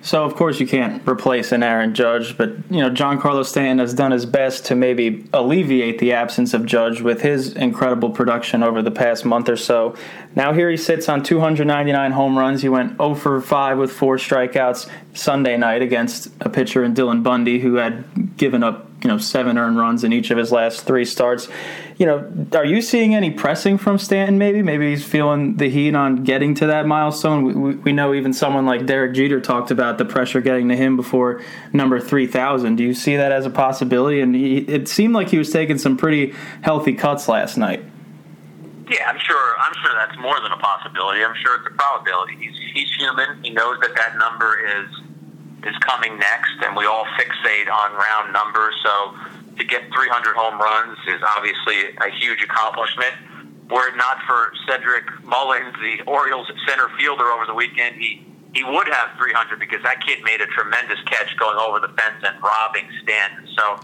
[0.08, 3.92] So of course you can't replace an Aaron Judge, but you know Giancarlo Stanton has
[3.92, 8.80] done his best to maybe alleviate the absence of Judge with his incredible production over
[8.80, 9.94] the past month or so.
[10.34, 12.62] Now here he sits on 299 home runs.
[12.62, 17.22] He went 0 for 5 with four strikeouts Sunday night against a pitcher in Dylan
[17.22, 20.82] Bundy who had given up you know seven earned runs in each of his last
[20.82, 21.48] three starts.
[21.98, 24.38] You know, are you seeing any pressing from Stanton?
[24.38, 27.62] Maybe, maybe he's feeling the heat on getting to that milestone.
[27.62, 30.96] We, we, know even someone like Derek Jeter talked about the pressure getting to him
[30.96, 32.76] before number three thousand.
[32.76, 34.20] Do you see that as a possibility?
[34.20, 37.84] And he, it seemed like he was taking some pretty healthy cuts last night.
[38.90, 39.54] Yeah, I'm sure.
[39.58, 41.22] I'm sure that's more than a possibility.
[41.22, 42.36] I'm sure it's a probability.
[42.40, 43.42] He's he's human.
[43.44, 44.88] He knows that that number is
[45.64, 48.74] is coming next, and we all fixate on round numbers.
[48.82, 49.16] So
[49.58, 53.14] to get 300 home runs is obviously a huge accomplishment.
[53.70, 58.64] Were it not for Cedric Mullins, the Orioles center fielder over the weekend, he he
[58.64, 62.42] would have 300 because that kid made a tremendous catch going over the fence and
[62.42, 63.46] robbing Stanton.
[63.54, 63.78] So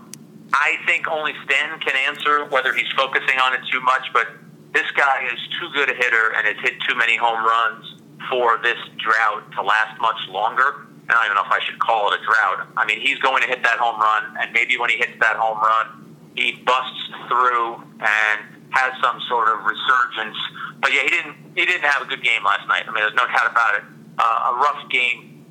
[0.55, 4.29] I think only Stanton can answer whether he's focusing on it too much, but
[4.73, 8.59] this guy is too good a hitter and has hit too many home runs for
[8.63, 10.87] this drought to last much longer.
[11.09, 12.69] I don't even know if I should call it a drought.
[12.77, 15.37] I mean, he's going to hit that home run, and maybe when he hits that
[15.37, 18.41] home run, he busts through and
[18.71, 20.37] has some sort of resurgence.
[20.81, 21.37] But yeah, he didn't.
[21.55, 22.85] He didn't have a good game last night.
[22.89, 23.83] I mean, there's no doubt about it.
[24.19, 25.45] Uh, a rough game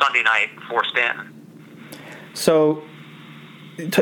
[0.00, 1.46] Sunday night for Stanton.
[2.34, 2.82] So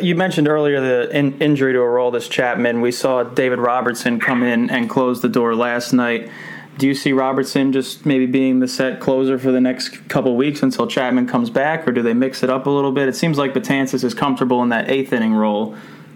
[0.00, 2.80] you mentioned earlier the in- injury to Aroldis Chapman.
[2.80, 6.30] We saw David Robertson come in and close the door last night
[6.78, 10.62] do you see Robertson just maybe being the set closer for the next couple weeks
[10.62, 13.08] until Chapman comes back, or do they mix it up a little bit?
[13.08, 15.74] It seems like Betances is comfortable in that eighth inning role.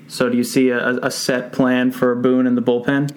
[0.09, 3.11] So do you see a, a set plan for Boone in the bullpen?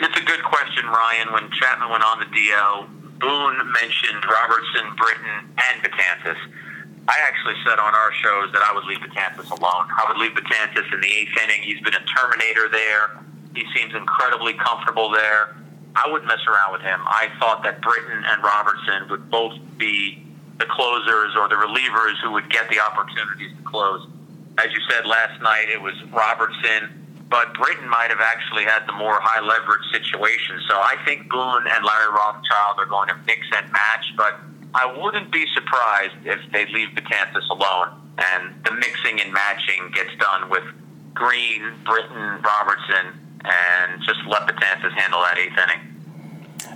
[0.00, 1.32] It's a good question, Ryan.
[1.32, 6.36] When Chapman went on the DL, Boone mentioned Robertson, Britton, and Betances.
[7.08, 9.88] I actually said on our shows that I would leave Betances alone.
[9.88, 11.62] I would leave Betances in the eighth inning.
[11.62, 13.24] He's been a Terminator there.
[13.54, 15.56] He seems incredibly comfortable there.
[15.96, 17.00] I wouldn't mess around with him.
[17.06, 20.22] I thought that Britton and Robertson would both be
[20.58, 24.06] the closers or the relievers who would get the opportunities to close.
[24.58, 28.92] As you said last night, it was Robertson, but Britton might have actually had the
[28.92, 30.60] more high leverage situation.
[30.68, 34.38] So I think Boone and Larry Rothschild are going to mix and match, but
[34.74, 40.14] I wouldn't be surprised if they leave Betances alone and the mixing and matching gets
[40.18, 40.64] done with
[41.14, 45.90] Green, Britton, Robertson, and just let Betances handle that eighth inning.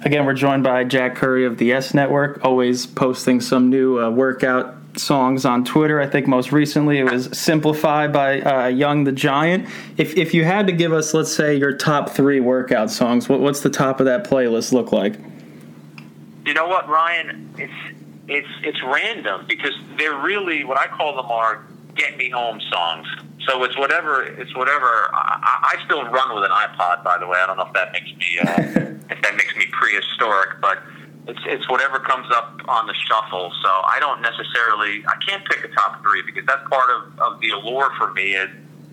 [0.04, 4.10] Again, we're joined by Jack Curry of the YES Network, always posting some new uh,
[4.10, 6.00] workout songs on Twitter.
[6.00, 9.68] I think most recently it was "Simplify" by uh, Young the Giant.
[9.96, 13.40] If if you had to give us, let's say, your top three workout songs, what,
[13.40, 15.18] what's the top of that playlist look like?
[16.44, 17.54] You know what, Ryan?
[17.58, 17.96] It's
[18.28, 23.06] it's it's random because they're really what I call them are get me home songs.
[23.46, 24.22] So it's whatever.
[24.22, 25.10] It's whatever.
[25.12, 27.38] I, I still run with an iPod, by the way.
[27.38, 30.78] I don't know if that makes me uh, if that makes me prehistoric, but
[31.28, 33.52] it's it's whatever comes up on the shuffle.
[33.62, 35.04] So I don't necessarily.
[35.06, 38.32] I can't pick a top three because that's part of, of the allure for me.
[38.32, 38.48] Is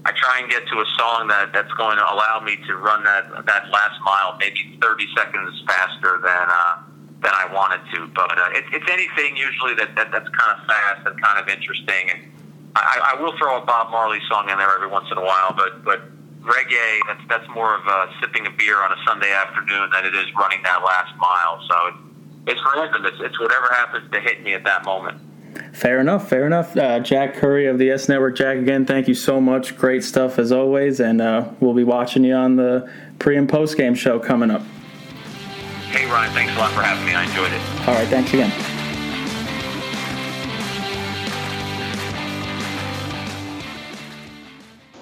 [0.05, 3.03] I try and get to a song that that's going to allow me to run
[3.03, 6.47] that that last mile maybe 30 seconds faster than.
[6.49, 6.75] Uh,
[7.21, 10.65] than I wanted to, but uh, it, it's anything usually that, that that's kind of
[10.65, 12.31] fast and kind of interesting, and
[12.75, 15.53] I, I will throw a Bob Marley song in there every once in a while,
[15.55, 16.01] but but
[16.41, 20.15] reggae that's that's more of uh, sipping a beer on a Sunday afternoon than it
[20.15, 21.62] is running that last mile.
[21.69, 23.05] So it's, it's random.
[23.05, 25.19] It's, it's whatever happens to hit me at that moment.
[25.73, 26.29] Fair enough.
[26.29, 26.75] Fair enough.
[26.77, 28.38] Uh, Jack Curry of the YES Network.
[28.38, 29.77] Jack, again, thank you so much.
[29.77, 33.77] Great stuff as always, and uh, we'll be watching you on the pre and post
[33.77, 34.63] game show coming up.
[35.91, 37.13] Hey Ryan, thanks a lot for having me.
[37.13, 37.88] I enjoyed it.
[37.88, 38.70] All right, thanks again.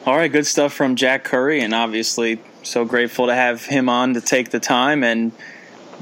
[0.09, 4.15] All right, good stuff from Jack Curry, and obviously so grateful to have him on
[4.15, 5.03] to take the time.
[5.03, 5.31] And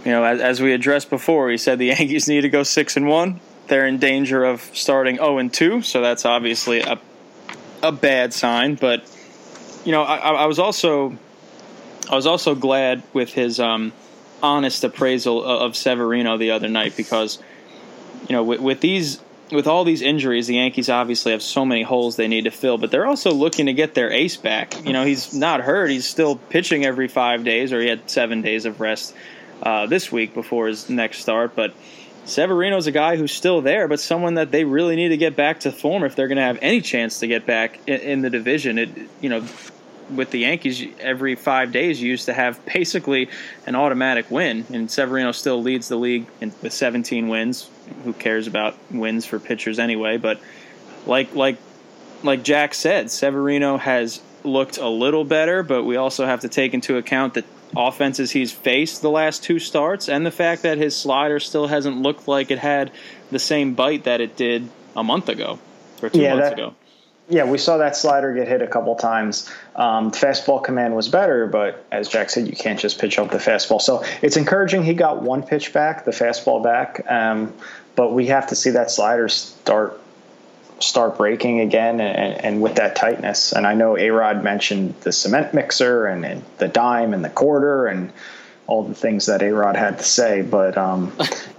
[0.05, 2.95] you know, as, as we addressed before, he said the Yankees need to go six
[2.95, 3.41] and one.
[3.67, 6.97] They're in danger of starting zero oh and two, so that's obviously a
[7.83, 8.75] a bad sign.
[8.75, 9.03] But
[9.83, 11.17] you know, I, I was also
[12.09, 13.91] I was also glad with his um,
[14.41, 17.39] honest appraisal of Severino the other night because
[18.29, 19.19] you know with, with these
[19.51, 22.77] with all these injuries, the Yankees obviously have so many holes they need to fill,
[22.77, 24.85] but they're also looking to get their ace back.
[24.85, 28.41] You know, he's not hurt; he's still pitching every five days, or he had seven
[28.41, 29.13] days of rest
[29.61, 31.55] uh, this week before his next start.
[31.55, 31.73] But
[32.25, 35.61] Severino's a guy who's still there, but someone that they really need to get back
[35.61, 38.29] to form if they're going to have any chance to get back in, in the
[38.29, 38.77] division.
[38.77, 38.89] It,
[39.21, 39.45] you know,
[40.09, 43.29] with the Yankees, every five days you used to have basically
[43.65, 47.69] an automatic win, and Severino still leads the league in, with 17 wins.
[48.03, 50.17] Who cares about wins for pitchers anyway?
[50.17, 50.39] But
[51.05, 51.57] like like
[52.23, 56.73] like Jack said, Severino has looked a little better, but we also have to take
[56.73, 57.43] into account the
[57.75, 61.97] offenses he's faced the last two starts and the fact that his slider still hasn't
[62.01, 62.91] looked like it had
[63.29, 65.59] the same bite that it did a month ago
[66.01, 66.75] or two yeah, months that, ago.
[67.29, 69.51] Yeah, we saw that slider get hit a couple times.
[69.75, 73.37] Um, fastball command was better, but as Jack said, you can't just pitch up the
[73.37, 73.81] fastball.
[73.81, 77.05] So it's encouraging he got one pitch back, the fastball back.
[77.09, 77.53] Um,
[77.95, 79.99] but we have to see that slider start
[80.79, 83.51] start breaking again and, and with that tightness.
[83.51, 87.87] And I know Arod mentioned the cement mixer and, and, the dime and the quarter
[87.87, 88.13] and
[88.67, 90.43] all the things that Arod had to say.
[90.43, 91.13] But um,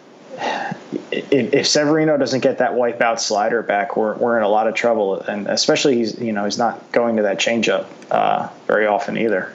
[1.11, 5.21] if, Severino doesn't get that wipeout slider back, we're, we're in a lot of trouble.
[5.21, 9.55] And especially he's, you know, he's not going to that changeup uh, very often either.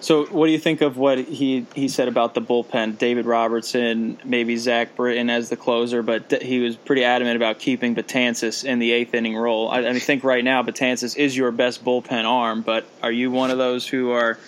[0.00, 2.98] So, what do you think of what he, he said about the bullpen?
[2.98, 7.96] David Robertson, maybe Zach Britton as the closer, but he was pretty adamant about keeping
[7.96, 9.68] Betances in the eighth inning role.
[9.68, 13.50] I, I think right now Betances is your best bullpen arm, but are you one
[13.50, 14.38] of those who are,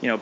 [0.00, 0.20] you know,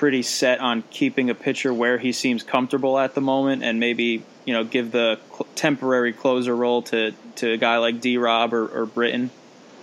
[0.00, 4.22] pretty set on keeping a pitcher where he seems comfortable at the moment, and maybe
[4.46, 8.54] you know give the cl- temporary closer role to to a guy like D Rob
[8.54, 9.28] or, or Britton?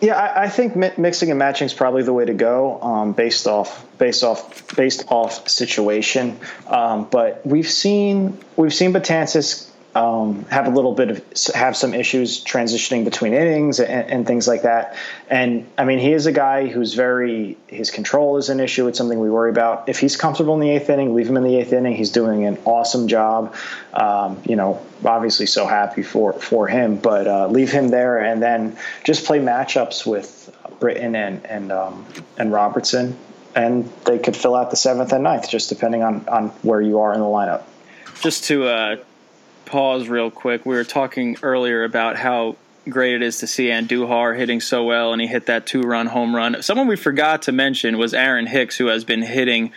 [0.01, 3.13] Yeah, I, I, think mi- mixing and matching is probably the way to go, um,
[3.13, 6.39] based off based off based off situation.
[6.65, 11.23] Um, but we've seen we've seen Betances um, have a little bit of
[11.55, 14.95] have some issues transitioning between innings and, and, things like that.
[15.27, 18.87] And I mean, he is a guy who's very his control is an issue.
[18.87, 19.89] It's something we worry about.
[19.89, 21.95] If he's comfortable in the eighth inning, leave him in the eighth inning.
[21.95, 23.55] He's doing an awesome job.
[23.93, 28.41] Um, you know, obviously so happy for for him, but uh, leave him there and
[28.41, 32.05] then just play matchups with Britton and and um,
[32.37, 33.17] and Robertson,
[33.55, 36.99] and they could fill out the seventh and ninth, just depending on on where you
[36.99, 37.63] are in the lineup.
[38.21, 38.95] Just to uh,
[39.67, 40.65] pause real quick.
[40.65, 42.55] We were talking earlier about how
[42.89, 46.07] great it is to see Andujar hitting so well, and he hit that two run
[46.07, 46.61] home run.
[46.63, 49.71] Someone we forgot to mention was Aaron Hicks, who has been hitting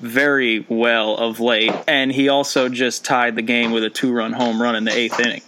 [0.00, 4.32] very well of late, and he also just tied the game with a two run
[4.32, 5.42] home run in the eighth inning.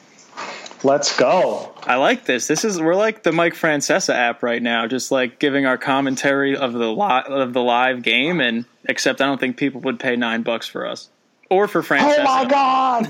[0.84, 1.74] Let's go.
[1.82, 2.46] I like this.
[2.46, 6.56] This is we're like the Mike Francesa app right now, just like giving our commentary
[6.56, 10.14] of the li- of the live game, and except I don't think people would pay
[10.14, 11.11] nine bucks for us
[11.50, 12.16] or for Francesa.
[12.18, 13.06] Oh my god!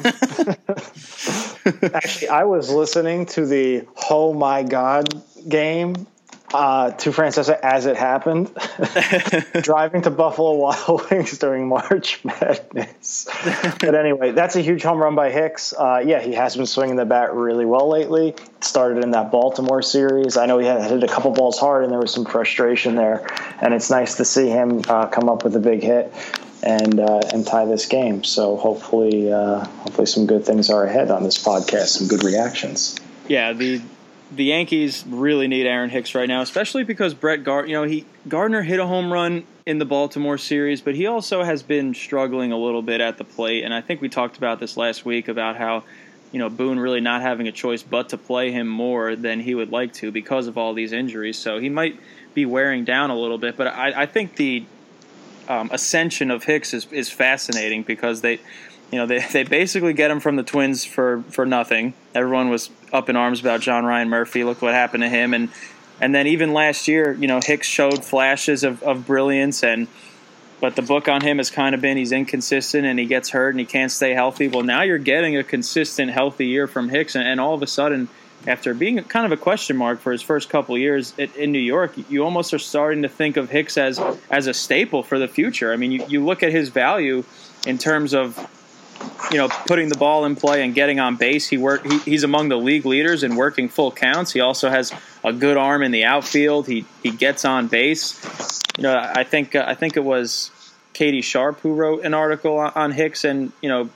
[1.94, 6.06] Actually, I was listening to the "Oh my god" game
[6.54, 8.50] uh, to Francesa as it happened,
[9.62, 13.28] driving to Buffalo Wild Wings during March Madness.
[13.80, 15.72] but anyway, that's a huge home run by Hicks.
[15.72, 18.34] Uh, yeah, he has been swinging the bat really well lately.
[18.60, 20.36] started in that Baltimore series.
[20.36, 23.26] I know he had hit a couple balls hard, and there was some frustration there.
[23.60, 26.12] And it's nice to see him uh, come up with a big hit
[26.62, 28.24] and uh, and tie this game.
[28.24, 31.88] So hopefully, uh, hopefully, some good things are ahead on this podcast.
[31.88, 32.98] Some good reactions.
[33.28, 33.80] Yeah, the
[34.32, 37.68] the Yankees really need Aaron Hicks right now, especially because Brett Gard.
[37.68, 41.42] You know, he Gardner hit a home run in the Baltimore series, but he also
[41.42, 43.64] has been struggling a little bit at the plate.
[43.64, 45.84] And I think we talked about this last week about how.
[46.30, 49.54] You know, Boone really not having a choice but to play him more than he
[49.54, 51.38] would like to because of all these injuries.
[51.38, 51.98] So he might
[52.34, 53.56] be wearing down a little bit.
[53.56, 54.66] But I, I think the
[55.48, 58.34] um, ascension of Hicks is, is fascinating because they,
[58.92, 61.94] you know, they, they basically get him from the Twins for, for nothing.
[62.14, 64.44] Everyone was up in arms about John Ryan Murphy.
[64.44, 65.48] Look what happened to him, and
[66.00, 69.88] and then even last year, you know, Hicks showed flashes of, of brilliance, and
[70.60, 73.50] but the book on him has kind of been he's inconsistent and he gets hurt
[73.50, 74.48] and he can't stay healthy.
[74.48, 77.66] Well, now you're getting a consistent, healthy year from Hicks, and, and all of a
[77.66, 78.08] sudden
[78.46, 81.92] after being kind of a question mark for his first couple years in New York,
[82.08, 85.72] you almost are starting to think of Hicks as as a staple for the future.
[85.72, 87.24] I mean, you, you look at his value
[87.66, 88.38] in terms of
[89.30, 91.46] you know, putting the ball in play and getting on base.
[91.48, 91.84] He work.
[91.84, 94.32] He, he's among the league leaders in working full counts.
[94.32, 96.66] He also has a good arm in the outfield.
[96.66, 98.62] He he gets on base.
[98.76, 100.50] You know, I think uh, I think it was
[100.94, 103.90] Katie Sharp who wrote an article on Hicks, and you know,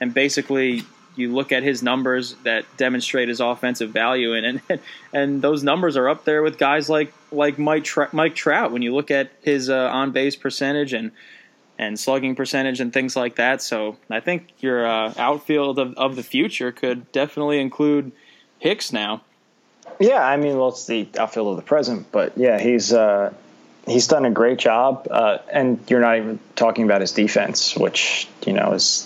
[0.00, 0.84] and basically
[1.16, 4.80] you look at his numbers that demonstrate his offensive value, and and,
[5.12, 8.72] and those numbers are up there with guys like like Mike Mike Trout.
[8.72, 11.12] When you look at his uh, on base percentage and
[11.78, 16.16] and slugging percentage and things like that, so I think your uh, outfield of, of
[16.16, 18.12] the future could definitely include
[18.58, 19.22] Hicks now.
[20.00, 23.32] Yeah, I mean, well, it's the outfield of the present, but yeah, he's uh,
[23.86, 28.28] he's done a great job, uh, and you're not even talking about his defense, which
[28.46, 29.05] you know is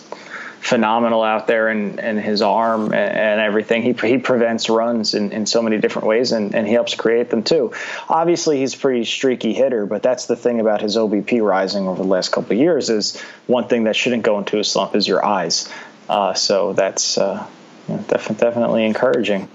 [0.61, 3.83] phenomenal out there and, and his arm and, everything.
[3.83, 7.31] He, he prevents runs in, in so many different ways and, and he helps create
[7.31, 7.73] them too.
[8.09, 12.03] Obviously, he's a pretty streaky hitter, but that's the thing about his OBP rising over
[12.03, 15.09] the last couple of years is one thing that shouldn't go into a slump is
[15.09, 15.69] your eyes.
[16.09, 17.47] Uh, so that's uh,
[17.89, 19.49] definitely, definitely encouraging.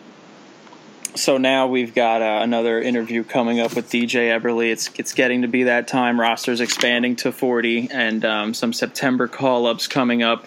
[1.16, 4.70] So now we've got uh, another interview coming up with DJ Eberle.
[4.70, 6.20] It's it's getting to be that time.
[6.20, 10.46] Rosters expanding to 40, and um, some September call ups coming up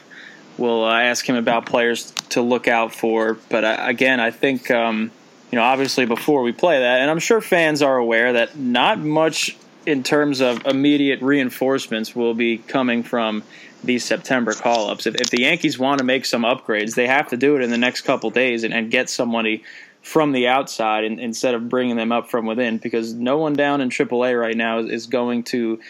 [0.59, 3.39] we'll uh, ask him about players to look out for.
[3.49, 5.11] But uh, again, I think um,
[5.51, 8.99] you know obviously before we play that, and I'm sure fans are aware that not
[8.99, 9.57] much
[9.87, 13.43] in terms of immediate reinforcements will be coming from
[13.83, 15.07] these September call ups.
[15.07, 17.71] If, if, the Yankees want to make some upgrades, they have to do it in
[17.71, 19.65] the next couple days and, and, get somebody
[20.03, 23.81] from the outside in, instead of bringing them up from within because no one down
[23.81, 25.81] in AAA right now is, is going to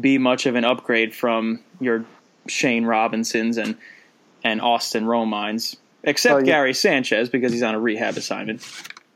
[0.00, 2.04] be much of an upgrade from your
[2.48, 3.76] Shane Robinsons and
[4.44, 8.62] and Austin Romines, except well, Gary Sanchez because he's on a rehab assignment.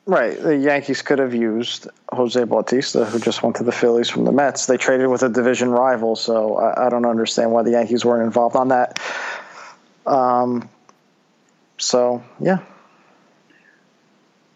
[0.07, 0.41] Right.
[0.43, 4.33] The Yankees could have used Jose Bautista, who just went to the Phillies from the
[4.33, 4.65] Mets.
[4.65, 8.25] They traded with a division rival, so I, I don't understand why the Yankees weren't
[8.25, 8.99] involved on that.
[10.07, 10.71] Um,
[11.77, 12.61] so, yeah.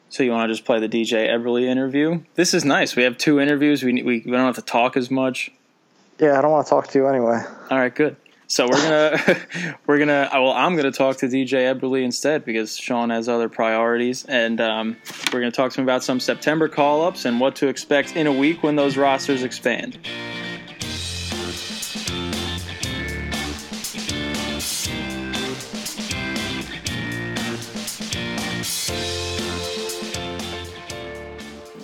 [0.08, 2.22] So you want to just play the DJ Eberle interview?
[2.34, 2.96] This is nice.
[2.96, 3.82] We have two interviews.
[3.82, 5.50] We, we, we don't have to talk as much.
[6.18, 7.42] Yeah, I don't want to talk to you anyway.
[7.70, 8.16] All right, good.
[8.52, 13.08] So we're gonna we're gonna well I'm gonna talk to DJ Eberle instead because Sean
[13.08, 14.98] has other priorities, and um,
[15.32, 18.26] we're gonna talk to him about some September call ups and what to expect in
[18.26, 19.96] a week when those rosters expand.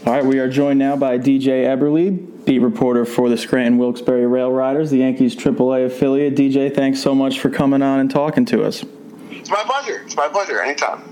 [0.08, 4.26] All right, we are joined now by DJ Eberle, beat reporter for the Scranton Wilkes-Barre
[4.26, 6.34] Rail Riders, the Yankees AAA affiliate.
[6.34, 8.86] DJ, thanks so much for coming on and talking to us.
[9.30, 10.00] It's my pleasure.
[10.06, 10.62] It's my pleasure.
[10.62, 11.02] Anytime.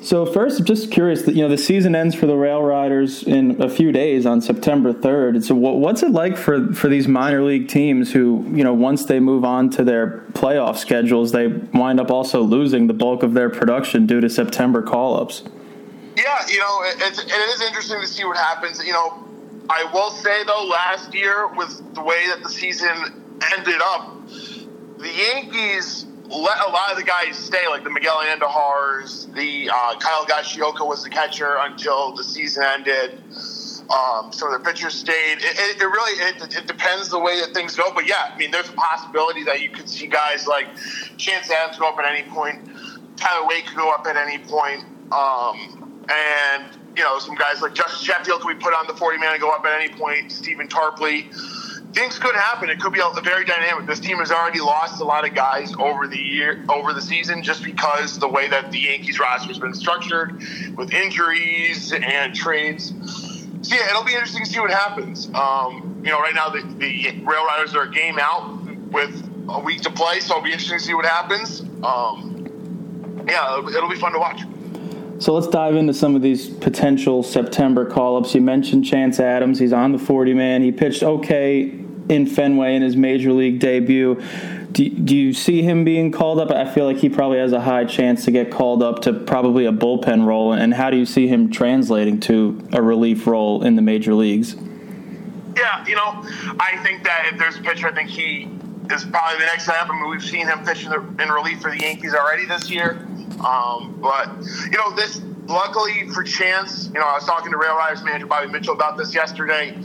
[0.00, 3.60] So first, just curious that you know the season ends for the Rail Riders in
[3.60, 5.42] a few days on September 3rd.
[5.42, 9.18] So what's it like for for these minor league teams who you know once they
[9.18, 13.50] move on to their playoff schedules, they wind up also losing the bulk of their
[13.50, 15.42] production due to September call ups.
[16.16, 18.84] Yeah, you know, it, it is interesting to see what happens.
[18.84, 19.22] You know,
[19.68, 24.26] I will say though, last year with the way that the season ended up,
[24.98, 29.98] the Yankees let a lot of the guys stay, like the Miguel Andujars, the uh,
[29.98, 33.22] Kyle Higashioka was the catcher until the season ended.
[33.88, 35.38] Um, some of the pitchers stayed.
[35.38, 38.36] It, it, it really it, it, depends the way that things go, but yeah, I
[38.36, 40.66] mean, there's a possibility that you could see guys like
[41.16, 42.68] Chance Adams go up at any point,
[43.16, 46.64] Tyler Wade could go up at any point, um, and
[46.96, 49.40] you know, some guys like Justus Sheffield could be put on the 40 man and
[49.40, 50.32] go up at any point.
[50.32, 51.32] Stephen Tarpley.
[51.92, 52.68] Things could happen.
[52.68, 53.86] It could be a very dynamic.
[53.86, 57.42] This team has already lost a lot of guys over the year, over the season,
[57.42, 60.42] just because the way that the Yankees roster has been structured,
[60.76, 62.92] with injuries and trades.
[63.62, 65.28] So yeah, it'll be interesting to see what happens.
[65.34, 69.60] Um, you know, right now the, the Rail Riders are a game out with a
[69.60, 71.62] week to play, so it'll be interesting to see what happens.
[71.82, 74.42] Um, yeah, it'll, it'll be fun to watch.
[75.18, 78.34] So let's dive into some of these potential September call ups.
[78.34, 79.58] You mentioned Chance Adams.
[79.58, 80.62] He's on the 40 man.
[80.62, 81.62] He pitched okay
[82.08, 84.22] in Fenway in his major league debut.
[84.72, 86.50] Do, do you see him being called up?
[86.50, 89.64] I feel like he probably has a high chance to get called up to probably
[89.64, 90.52] a bullpen role.
[90.52, 94.54] And how do you see him translating to a relief role in the major leagues?
[95.56, 96.22] Yeah, you know,
[96.60, 98.50] I think that if there's a pitcher, I think he
[98.90, 99.88] is probably the next step.
[99.88, 102.70] I mean, we've seen him pitch in, the, in relief for the Yankees already this
[102.70, 103.06] year.
[103.44, 104.28] Um, but
[104.70, 108.26] you know, this luckily for Chance, you know, I was talking to Rail Riders manager
[108.26, 109.76] Bobby Mitchell about this yesterday.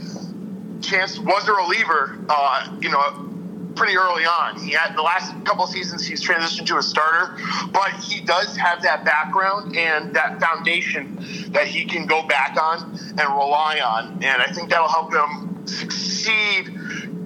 [0.82, 3.30] Chance was a reliever, uh, you know,
[3.76, 4.60] pretty early on.
[4.60, 7.36] He had the last couple seasons he's transitioned to a starter,
[7.72, 11.18] but he does have that background and that foundation
[11.52, 15.68] that he can go back on and rely on, and I think that'll help him
[15.68, 16.70] succeed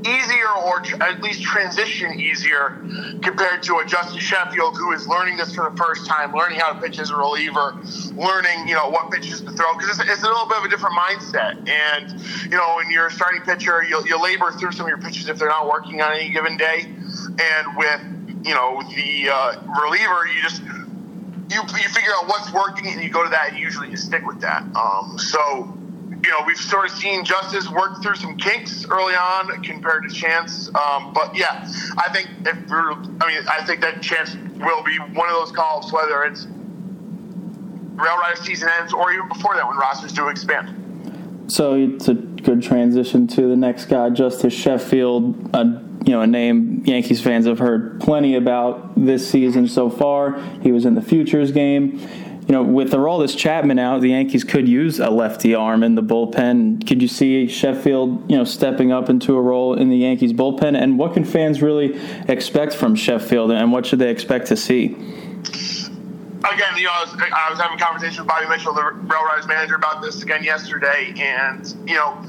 [0.06, 2.78] easier or tr- at least transition easier
[3.22, 6.74] compared to a Justus Sheffield who is learning this for the first time, learning how
[6.74, 7.76] to pitch as a reliever,
[8.14, 9.74] learning, you know, what pitches to throw.
[9.76, 11.68] Because it's, it's, a little bit of a different mindset.
[11.68, 12.12] And,
[12.43, 15.28] you know, when you're a starting pitcher, you'll, you'll labor through some of your pitches
[15.28, 16.86] if they're not working on any given day.
[16.86, 18.01] And with,
[18.45, 23.10] you know, the uh, reliever, you just, you, you figure out what's working and you
[23.10, 24.64] go to that and usually you stick with that.
[24.76, 25.78] Um, so,
[26.26, 30.13] you know, we've sort of seen Justus work through some kinks early on compared to
[30.13, 30.69] Chance.
[30.69, 34.97] Um, but yeah, I think if we're, I mean, I think that Chance will be
[35.13, 39.78] one of those calls, whether it's Rail Rider season ends or even before that when
[39.78, 41.45] rosters do expand.
[41.47, 46.28] So it's a good transition to the next guy, Justus Sheffield, a you know a
[46.28, 50.39] name Yankees fans have heard plenty about this season so far.
[50.61, 51.99] He was in the futures game
[52.48, 56.04] you know, with Aroldis Chapman out, the Yankees could use a lefty arm in the
[56.04, 56.86] bullpen.
[56.86, 60.80] Could you see Sheffield, you know, stepping up into a role in the Yankees bullpen?
[60.80, 64.86] And what can fans really expect from Sheffield, and what should they expect to see?
[64.86, 69.26] Again, you know, I was, I was having a conversation with Bobby Mitchell, the Rail
[69.26, 72.22] Riders manager, about this again yesterday, and you know,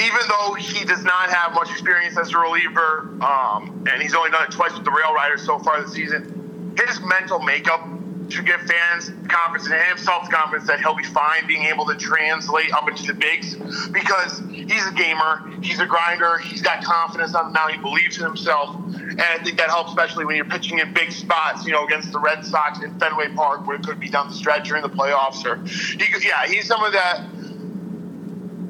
[0.00, 4.30] even though he does not have much experience as a reliever, um, and he's only
[4.30, 7.86] done it twice with the Rail Riders so far this season, his mental makeup
[8.30, 12.72] to give fans confidence and himself confidence that he'll be fine being able to translate
[12.72, 13.56] up into the bigs
[13.90, 18.24] because he's a gamer, he's a grinder, he's got confidence on mound, he believes in
[18.24, 18.76] himself.
[18.76, 22.12] And I think that helps, especially when you're pitching in big spots, you know, against
[22.12, 24.88] the Red Sox in Fenway Park, where it could be down the stretch during the
[24.88, 25.44] playoffs.
[25.44, 27.24] Or, he, yeah, he's someone that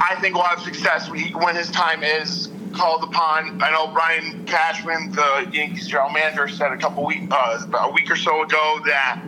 [0.01, 3.63] I think will have success when, he, when his time is called upon.
[3.63, 8.11] I know Brian Cashman, the Yankees general manager, said a couple week, uh, a week
[8.11, 9.23] or so ago that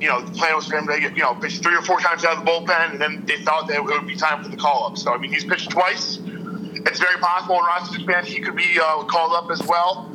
[0.00, 2.24] you know, the plan was for him to, you know, pitch three or four times
[2.24, 4.56] out of the bullpen, and then they thought that it would be time for the
[4.56, 4.98] call up.
[4.98, 6.18] So, I mean, he's pitched twice.
[6.22, 10.10] It's very possible in rosters expand he could be uh, called up as well.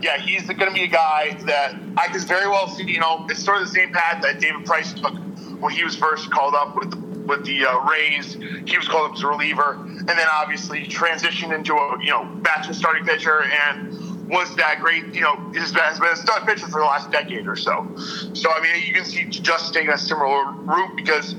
[0.00, 2.84] Yeah, he's going to be a guy that I could very well see.
[2.84, 5.14] You know, it's sort of the same path that David Price took
[5.60, 8.34] when he was first called up with the, with the uh, Rays.
[8.34, 12.28] He was called up as a reliever, and then obviously transitioned into a you know
[12.64, 16.46] to starting pitcher and was that great, you know, has been, has been a stud
[16.46, 17.86] pitcher for the last decade or so.
[18.32, 21.34] So, I mean, you can see just taking a similar route because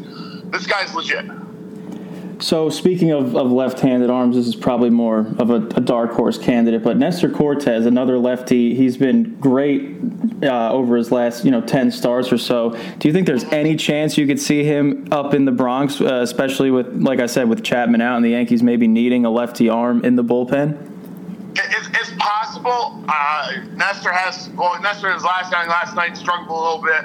[0.52, 1.26] this guy's legit.
[2.40, 6.12] So, speaking of, of left handed arms, this is probably more of a, a, dark
[6.12, 9.98] horse candidate, but Nestor Cortes, another lefty, he's been great
[10.44, 12.78] uh, over his last, you know, 10 starts or so.
[13.00, 16.20] Do you think there's any chance you could see him up in the Bronx, uh,
[16.22, 19.68] especially with, like I said, with Chapman out and the Yankees maybe needing a lefty
[19.68, 20.97] arm in the bullpen?
[22.68, 23.10] It's.
[23.10, 27.04] Uh, Nestor has well, Nestor his last outing last night struggled a little bit,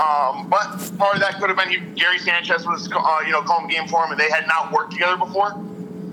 [0.00, 3.42] um, but part of that could have been he, Gary Sanchez was uh, you know
[3.42, 5.52] calling game for him, and they had not worked together before.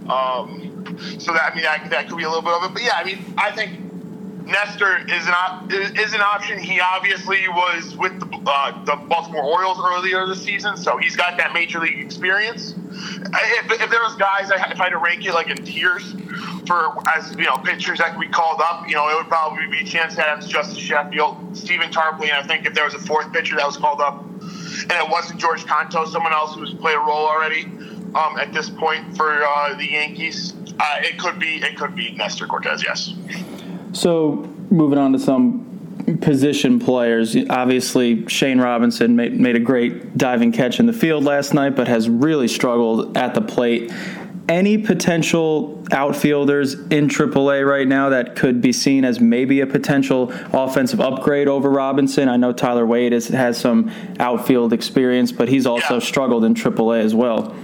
[0.09, 0.69] Um,
[1.17, 2.73] so that I mean that, that could be a little bit of it.
[2.73, 3.82] But yeah, I mean I think
[4.45, 6.59] Nestor is an op- is an option.
[6.59, 11.37] He obviously was with the, uh, the Baltimore Orioles earlier this season, so he's got
[11.37, 12.75] that major league experience.
[12.91, 16.13] If, if there was guys, if I had to rank it like in tiers,
[16.67, 18.87] for as you know pitchers that be called up.
[18.87, 22.65] You know, it would probably be Chance Adams, Justus Sheffield, Stephen Tarpley, and I think
[22.65, 26.11] if there was a fourth pitcher that was called up, and it wasn't George Kontos,
[26.11, 27.65] someone else who's played a role already
[28.15, 32.11] um, at this point for uh, the Yankees, uh, it could be it could be
[32.11, 32.83] Nestor Cortes.
[32.83, 33.13] Yes.
[33.93, 35.69] So moving on to some
[36.21, 37.35] position players.
[37.49, 41.87] Obviously, Shane Robinson made, made a great diving catch in the field last night, but
[41.87, 43.91] has really struggled at the plate
[44.49, 50.33] any potential outfielders in AAA right now that could be seen as maybe a potential
[50.51, 52.27] offensive upgrade over Robinson?
[52.27, 55.99] I know Tyler Wade has, has some outfield experience, but he's also yeah.
[55.99, 57.55] struggled in AAA as well.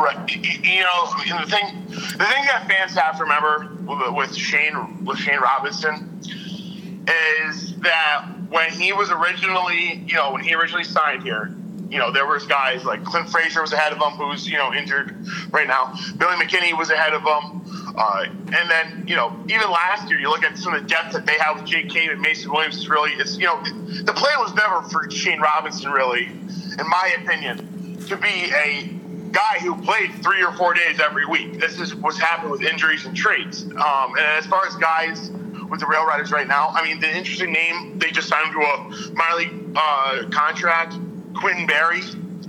[0.00, 0.34] Right.
[0.34, 3.68] You know, the thing, the thing that fans have to remember
[4.14, 10.54] with Shane, with Shane Robinson, is that when he was originally, you know, when he
[10.54, 11.54] originally signed here,
[11.90, 14.72] you know, there was guys like Clint Frazier was ahead of him, who's you know
[14.72, 15.92] injured right now.
[16.16, 18.24] Billy McKinney was ahead of him, uh,
[18.56, 21.26] and then you know even last year, you look at some of the depth that
[21.26, 22.78] they have with Jake and Mason Williams.
[22.78, 27.16] Is really, it's you know, the plan was never for Shane Robinson, really, in my
[27.20, 28.99] opinion, to be a
[29.32, 31.60] guy who played three or four days every week.
[31.60, 33.62] This is what's happened with injuries and trades.
[33.62, 35.30] Um, and as far as guys
[35.68, 38.60] with the Rail Riders right now, I mean, the interesting name they just signed to
[38.60, 40.94] a minor league uh, contract
[41.34, 42.00] Quintin Berry.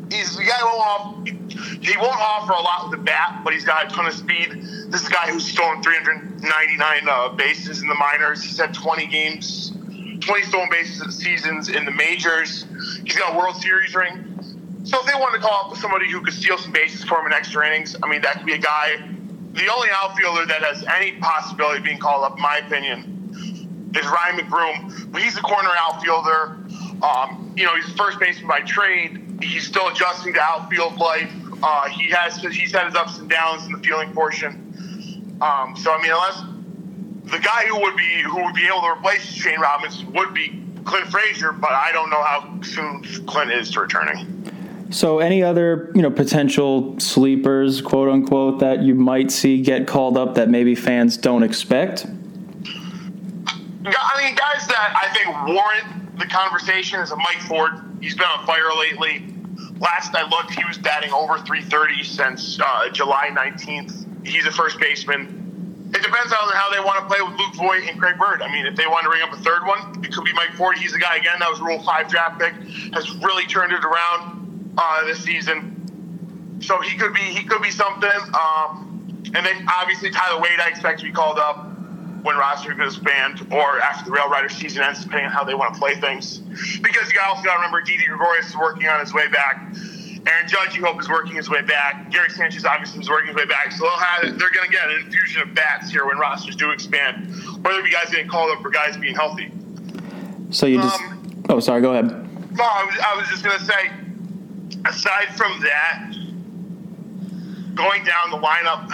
[0.10, 3.64] He's the guy won't off, he won't offer a lot with the bat, but he's
[3.64, 4.52] got a ton of speed.
[4.90, 8.44] This is a guy who's stolen 399 uh, bases in the minors.
[8.44, 9.72] He's had 20 games,
[10.20, 12.66] 20 stolen bases seasons in the majors.
[13.06, 14.31] He's got a World Series ring.
[14.84, 17.28] So if they want to call up somebody who could steal some bases for him
[17.28, 18.98] in extra innings, I mean that could be a guy
[19.54, 24.06] the only outfielder that has any possibility of being called up, in my opinion, is
[24.06, 25.12] Ryan McBroom.
[25.12, 26.58] But he's a corner outfielder.
[27.04, 29.40] Um, you know, he's first baseman by trade.
[29.42, 31.32] He's still adjusting to outfield life.
[31.62, 35.38] Uh, he has he's had his ups and downs in the fielding portion.
[35.42, 36.42] Um, so I mean, unless
[37.26, 40.64] the guy who would be who would be able to replace Shane Robbins would be
[40.86, 44.41] Clint Frazier, but I don't know how soon Clint is to returning.
[44.92, 50.18] So, any other you know potential sleepers, quote unquote, that you might see get called
[50.18, 52.06] up that maybe fans don't expect?
[52.06, 57.72] I mean, guys that I think warrant the conversation is Mike Ford.
[58.02, 59.26] He's been on fire lately.
[59.80, 64.28] Last I looked, he was batting over 330 since uh, July 19th.
[64.28, 65.42] He's a first baseman
[65.94, 68.42] it depends on how they want to play with Luke Voit and Greg Bird.
[68.42, 70.54] I mean, if they want to ring up a third one, it could be Mike
[70.54, 70.78] Ford.
[70.78, 72.54] He's the guy again that was Rule Five draft pick,
[72.94, 74.41] has really turned it around
[74.78, 76.60] uh, this season.
[76.62, 78.10] So he could be he could be something.
[78.34, 81.68] Um, and then obviously Tyler Wade, I expect to be called up
[82.24, 85.56] when roster gets banned or after the Rail Rider season ends, depending on how they
[85.56, 86.38] want to play things.
[86.38, 89.74] Because you also got to remember Didi Gregorius is working on his way back.
[90.28, 92.12] Aaron Judge, you hope, is working his way back.
[92.12, 93.72] Gary Sanchez obviously is working his way back.
[93.72, 96.70] So they'll have they're going to get an infusion of bats here when rosters do
[96.70, 97.34] expand.
[97.64, 99.52] Whether be guys getting called up for guys being healthy.
[100.52, 102.06] So you just um, oh sorry, go ahead.
[102.56, 103.90] No, I was, I was just going to say.
[104.86, 106.14] Aside from that,
[107.76, 108.90] going down the lineup,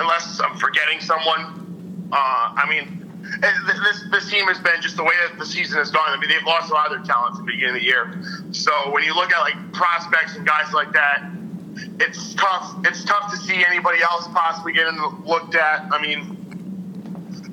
[0.00, 3.02] unless I'm forgetting someone, uh, I mean,
[3.40, 6.04] this this team has been just the way that the season has gone.
[6.08, 8.22] I mean, they've lost a lot of their talent at the beginning of the year.
[8.52, 11.30] So when you look at like prospects and guys like that,
[12.00, 12.76] it's tough.
[12.84, 15.88] It's tough to see anybody else possibly getting looked at.
[15.90, 16.41] I mean,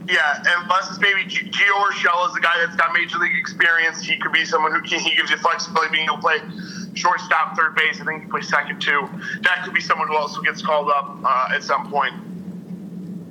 [0.10, 4.01] yeah, and it's maybe Gio Urshela is the guy that's got major league experience.
[4.01, 6.39] He could be someone who can, he gives you flexibility, being able to play
[6.95, 8.01] shortstop, third base.
[8.01, 9.07] I think he plays second too.
[9.41, 12.16] That could be someone who also gets called up uh, at some point.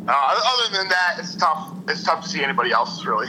[0.07, 1.75] Uh, other than that, it's tough.
[1.89, 3.29] It's tough to see anybody else really.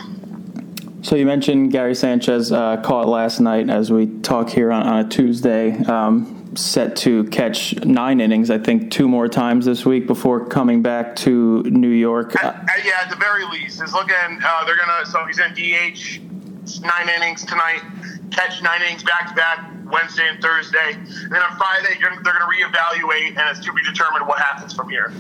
[1.02, 5.06] So you mentioned Gary Sanchez uh, caught last night as we talk here on, on
[5.06, 5.78] a Tuesday.
[5.86, 10.82] Um, set to catch nine innings, I think, two more times this week before coming
[10.82, 12.36] back to New York.
[12.44, 14.16] At, at, yeah, at the very least, he's looking.
[14.16, 15.06] Uh, they're gonna.
[15.06, 17.82] So he's in DH, nine innings tonight.
[18.32, 20.94] Catch nine innings back to back Wednesday and Thursday.
[20.94, 24.74] And then on Friday, they're going to reevaluate, and it's to be determined what happens
[24.74, 25.12] from here.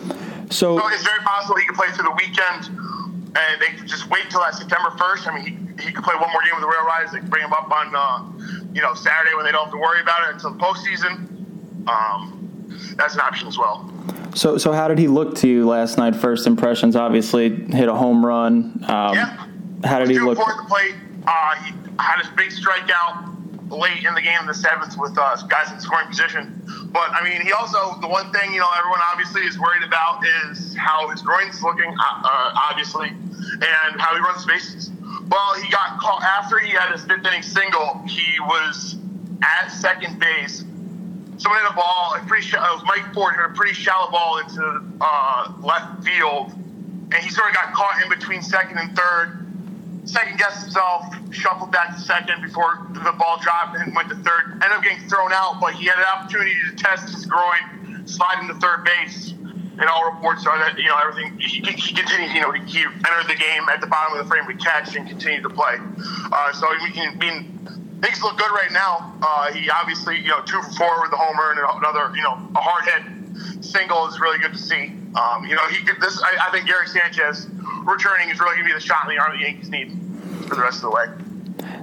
[0.49, 2.69] So, so it's very possible he can play through the weekend,
[3.35, 5.27] and they just wait till that September 1st.
[5.27, 5.45] I mean,
[5.77, 7.11] he, he could play one more game with the Rail Riders.
[7.11, 9.79] They can bring him up on, uh, you know, Saturday when they don't have to
[9.79, 11.87] worry about it until the postseason.
[11.87, 13.91] Um, that's an option as well.
[14.35, 16.15] So, so how did he look to you last night?
[16.15, 18.83] First impressions, obviously, hit a home run.
[18.87, 19.45] Um, yeah.
[19.83, 20.37] How did he look?
[20.37, 20.95] the plate.
[21.25, 23.29] Uh, he had his big strikeout
[23.69, 26.61] late in the game in the seventh with uh, guys in scoring position.
[26.91, 30.21] But I mean, he also the one thing you know everyone obviously is worried about
[30.49, 34.91] is how his groin's looking, uh, uh obviously, and how he runs bases.
[35.29, 38.01] Well, he got caught after he had his fifth inning single.
[38.07, 38.97] He was
[39.43, 40.65] at second base.
[41.37, 44.39] Someone hit a ball, a pretty it was Mike Ford hit a pretty shallow ball
[44.39, 49.39] into uh, left field, and he sort of got caught in between second and third
[50.09, 54.51] second guessed himself, shuffled back to second before the ball dropped and went to third.
[54.53, 58.39] Ended up getting thrown out, but he had an opportunity to test his groin, slide
[58.41, 59.31] into third base.
[59.79, 61.39] And all reports are that you know everything.
[61.39, 64.53] He, he you know, he, entered the game at the bottom of the frame to
[64.53, 65.77] catch and continued to play.
[65.79, 69.15] Uh, so we I mean, things look good right now.
[69.21, 72.33] Uh, he obviously, you know, two for four with the homer and another, you know,
[72.55, 74.91] a hard hit single is really good to see.
[75.15, 76.21] Um, you know, he could, this.
[76.21, 77.47] I, I think Gary Sanchez
[77.83, 80.08] returning is really going to be the shot in the arm the Yankees need
[80.49, 81.05] for the rest of the way.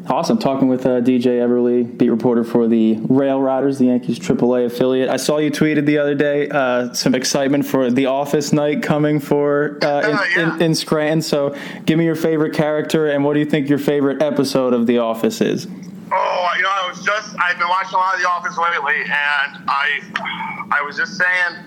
[0.08, 0.38] Awesome.
[0.38, 5.10] Talking with uh, DJ Eberle, beat reporter for the Rail Riders, the Yankees AAA affiliate.
[5.10, 9.18] I saw you tweeted the other day uh, some excitement for the office night coming
[9.18, 10.54] for uh, in, yeah.
[10.54, 11.22] in, in, Scranton.
[11.22, 11.56] So,
[11.86, 14.98] give me your favorite character and what do you think your favorite episode of The
[14.98, 15.66] Office is?
[15.66, 19.02] Oh, you know, I was just I've been watching a lot of The Office lately,
[19.02, 21.66] and I I was just saying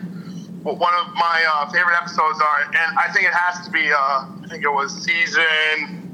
[0.63, 3.91] one of my uh, favorite episodes are, and I think it has to be.
[3.91, 6.08] Uh, I think it was season.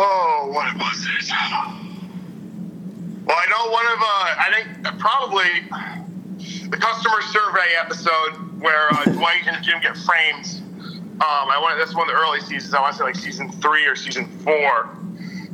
[0.00, 1.26] Oh, what was it?
[3.26, 3.98] Well, I know one of.
[3.98, 5.50] Uh, I think probably
[6.70, 10.62] the customer survey episode where uh, Dwight and Jim get framed.
[11.18, 12.74] Um, I want that's one of the early seasons.
[12.74, 14.94] I want to say like season three or season four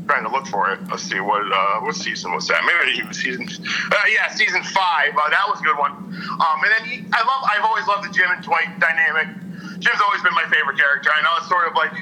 [0.04, 0.80] trying to look for it.
[0.90, 2.68] Let's see what uh, what season was that?
[2.68, 3.48] Maybe it was season.
[3.48, 5.16] Uh, yeah, season five.
[5.16, 5.92] Uh, that was a good one.
[6.36, 7.48] Um, and then he, I love.
[7.48, 9.40] I've always loved the Jim and Dwight dynamic.
[9.80, 11.08] Jim's always been my favorite character.
[11.16, 11.96] I know it's sort of like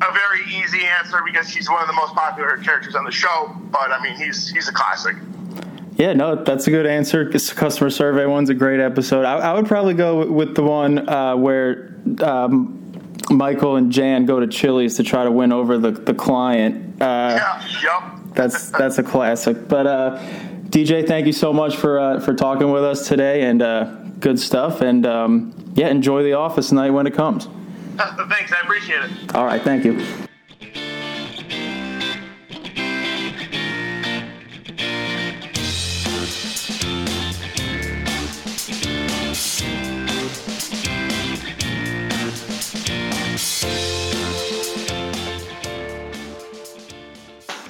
[0.00, 3.54] a very easy answer because he's one of the most popular characters on the show.
[3.70, 5.16] But I mean, he's he's a classic.
[5.96, 7.30] Yeah, no, that's a good answer.
[7.30, 9.24] This customer survey one's a great episode.
[9.24, 12.82] I, I would probably go with the one uh, where um,
[13.30, 17.00] Michael and Jan go to Chili's to try to win over the, the client.
[17.00, 18.34] Uh, Yeah, yep.
[18.34, 19.68] that's that's a classic.
[19.68, 20.18] But uh,
[20.68, 23.84] DJ, thank you so much for uh, for talking with us today, and uh,
[24.20, 24.82] good stuff.
[24.82, 27.48] And um, yeah, enjoy the office night when it comes.
[28.28, 29.34] Thanks, I appreciate it.
[29.34, 29.92] All right, thank you.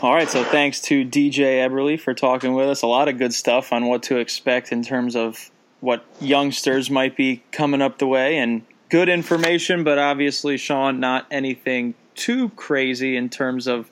[0.03, 2.83] All right, so thanks to DJ Eberle for talking with us.
[2.83, 7.16] A lot of good stuff on what to expect in terms of what youngsters might
[7.16, 13.16] be coming up the way, and good information, but obviously, Sean, not anything too crazy
[13.16, 13.91] in terms of,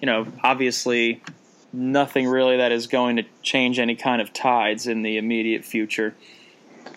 [0.00, 1.22] you know, obviously
[1.72, 6.14] nothing really that is going to change any kind of tides in the immediate future.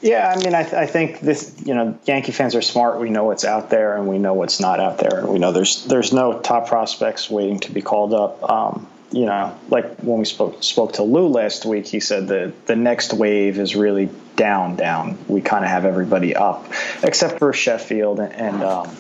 [0.02, 1.62] Yeah, I mean, I, th- I think this.
[1.66, 3.00] You know, Yankee fans are smart.
[3.02, 5.26] We know what's out there, and we know what's not out there.
[5.26, 8.50] We know there's there's no top prospects waiting to be called up.
[8.50, 12.68] Um, you know, like when we spoke spoke to Lou last week, he said that
[12.68, 15.18] the next wave is really down, down.
[15.28, 16.72] We kind of have everybody up,
[17.04, 18.96] except for Sheffield and, and um,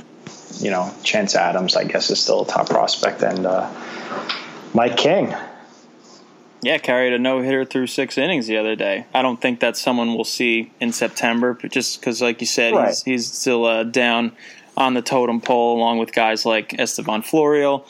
[0.57, 1.75] you know, Chance Adams.
[1.75, 3.71] I guess is still a top prospect, and uh,
[4.73, 5.33] Mike King.
[6.61, 9.05] Yeah, carried a no hitter through six innings the other day.
[9.13, 12.73] I don't think that's someone we'll see in September, but just because, like you said,
[12.73, 12.87] Right.
[12.89, 14.33] he's he's still uh, down
[14.75, 17.85] on the totem pole along with guys like Estevan Florial.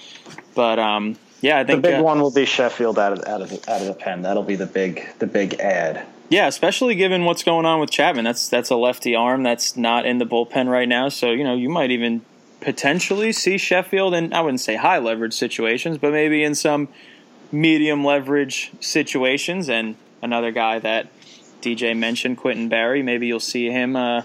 [0.53, 3.41] But um, yeah, I think The big uh, one will be Sheffield out of out
[3.41, 4.23] of the, out of the pen.
[4.23, 6.05] That'll be the big the big ad.
[6.29, 8.25] Yeah, especially given what's going on with Chapman.
[8.25, 11.09] That's that's a lefty arm that's not in the bullpen right now.
[11.09, 12.21] So you know you might even
[12.61, 16.89] potentially see Sheffield in I wouldn't say high leverage situations, but maybe in some
[17.51, 19.69] medium leverage situations.
[19.69, 21.07] And another guy that
[21.61, 23.01] DJ mentioned, Quintin Berry.
[23.01, 24.23] Maybe you'll see him uh,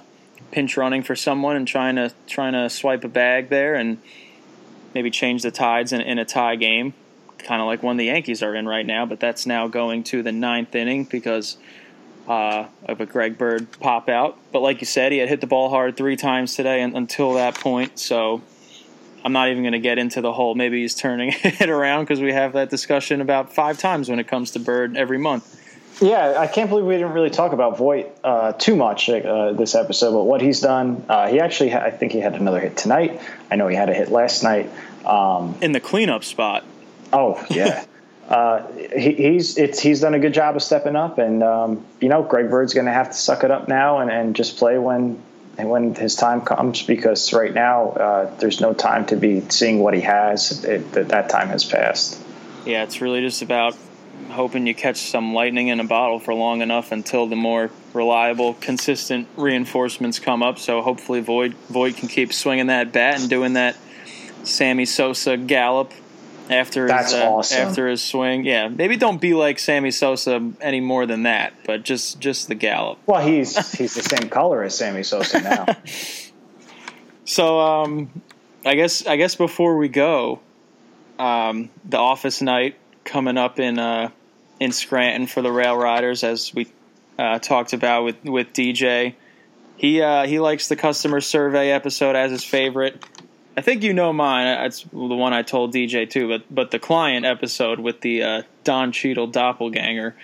[0.51, 3.99] pinch running for someone and trying to trying to swipe a bag there and
[4.95, 6.95] maybe change the tides in, in a tie game,
[7.45, 9.07] kind of like one the Yankees are in right now.
[9.07, 11.57] But that's now going to the ninth inning because
[12.29, 14.39] uh, of a Greg Bird pop out.
[14.53, 17.35] But like you said, he had hit the ball hard three times today and, until
[17.35, 17.99] that point.
[17.99, 18.43] So
[19.25, 22.21] I'm not even going to get into the whole maybe he's turning it around because
[22.21, 25.61] we have that discussion about five times when it comes to Bird every month.
[26.03, 29.77] Yeah, I can't believe we didn't really talk about Voit uh, too much uh, this
[29.77, 32.77] episode, but what he's done, uh, he actually, ha- I think he had another hit
[32.77, 33.21] tonight.
[33.49, 34.71] I know he had a hit last night.
[35.07, 36.65] Um, In the cleanup spot,
[37.15, 37.85] oh yeah,
[38.29, 42.09] uh, he, he's it's he's done a good job of stepping up, and um, you
[42.09, 44.79] know, Greg Bird's going to have to suck it up now and, and just play
[44.79, 45.23] when
[45.57, 49.95] when his time comes because right now uh, there's no time to be seeing what
[49.95, 50.65] he has.
[50.65, 52.21] It, that that time has passed.
[52.67, 53.77] yeah, it's really just about
[54.31, 58.55] hoping you catch some lightning in a bottle for long enough until the more reliable,
[58.55, 60.59] consistent reinforcements come up.
[60.59, 63.77] So hopefully, Voit Voit can keep swinging that bat and doing that
[64.45, 65.93] Sammy Sosa gallop
[66.51, 67.69] after That's his uh, awesome.
[67.69, 68.45] after his swing.
[68.45, 72.55] Yeah, maybe don't be like Sammy Sosa any more than that, but just just the
[72.55, 72.99] gallop.
[73.07, 75.67] Well, he's he's the same color as Sammy Sosa now.
[77.25, 78.23] So um,
[78.65, 80.41] I guess I guess before we go,
[81.19, 84.11] um, the office night coming up in uh,
[84.61, 86.69] in Scranton for the Rail Riders, as we
[87.19, 89.15] uh, talked about with with DJ.
[89.77, 93.03] He uh, he likes the customer survey episode as his favorite.
[93.57, 94.47] I think you know mine.
[94.47, 96.29] That's the one I told DJ too.
[96.29, 100.15] But but the client episode with the uh, Don Cheadle doppelganger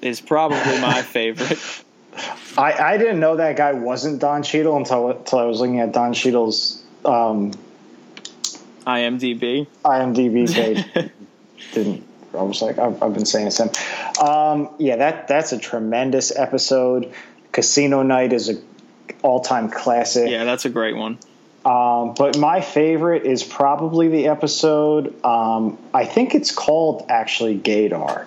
[0.00, 1.58] is probably my favorite.
[2.58, 5.92] I, I didn't know that guy wasn't Don Cheadle until, until I was looking at
[5.92, 7.52] Don Cheadle's um,
[8.86, 9.66] IMDb.
[9.84, 10.52] IMDb
[10.94, 11.10] page.
[11.72, 13.58] didn't I was like I've, I've been saying this.
[13.58, 13.70] him.
[14.20, 17.12] Um, yeah, that that's a tremendous episode.
[17.52, 18.54] Casino Night is a
[19.22, 20.30] all time classic.
[20.30, 21.18] Yeah, that's a great one.
[21.64, 25.14] Um, but my favorite is probably the episode.
[25.24, 28.26] Um, I think it's called actually Gaydar.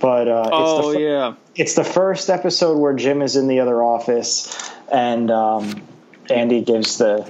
[0.00, 1.34] But uh, it's Oh the yeah.
[1.56, 5.82] it's the first episode where Jim is in the other office, and um,
[6.30, 7.28] Andy gives the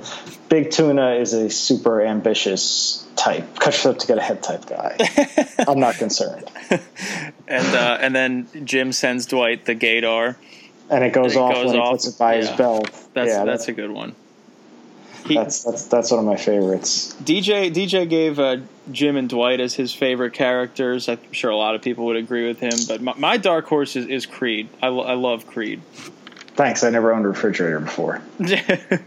[0.49, 4.97] Big Tuna is a super ambitious type, cut up to get ahead type guy.
[5.67, 6.49] I'm not concerned,
[7.49, 10.37] and uh, and then Jim sends Dwight the Gator.
[10.91, 12.89] and it goes It off goes when he puts it by his belt.
[13.15, 14.15] That's yeah, that's that- a good one.
[15.27, 17.15] He, that's that's that's one of my favorites.
[17.23, 18.59] DJ DJ gave uh,
[18.91, 21.09] Jim and Dwight as his favorite characters.
[21.09, 23.97] I'm sure a lot of people would agree with him, but my, my dark horse
[23.97, 24.69] is, is Creed.
[24.83, 25.83] I, lo- I love Creed.
[26.55, 26.83] Thanks.
[26.85, 28.21] I never owned a refrigerator before.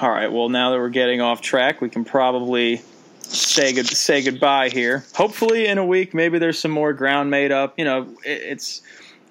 [0.00, 0.32] All right.
[0.32, 2.82] Well, now that we're getting off track, we can probably
[3.22, 5.04] say good say goodbye here.
[5.14, 7.78] Hopefully, in a week, maybe there's some more ground made up.
[7.78, 8.82] You know, it, it's.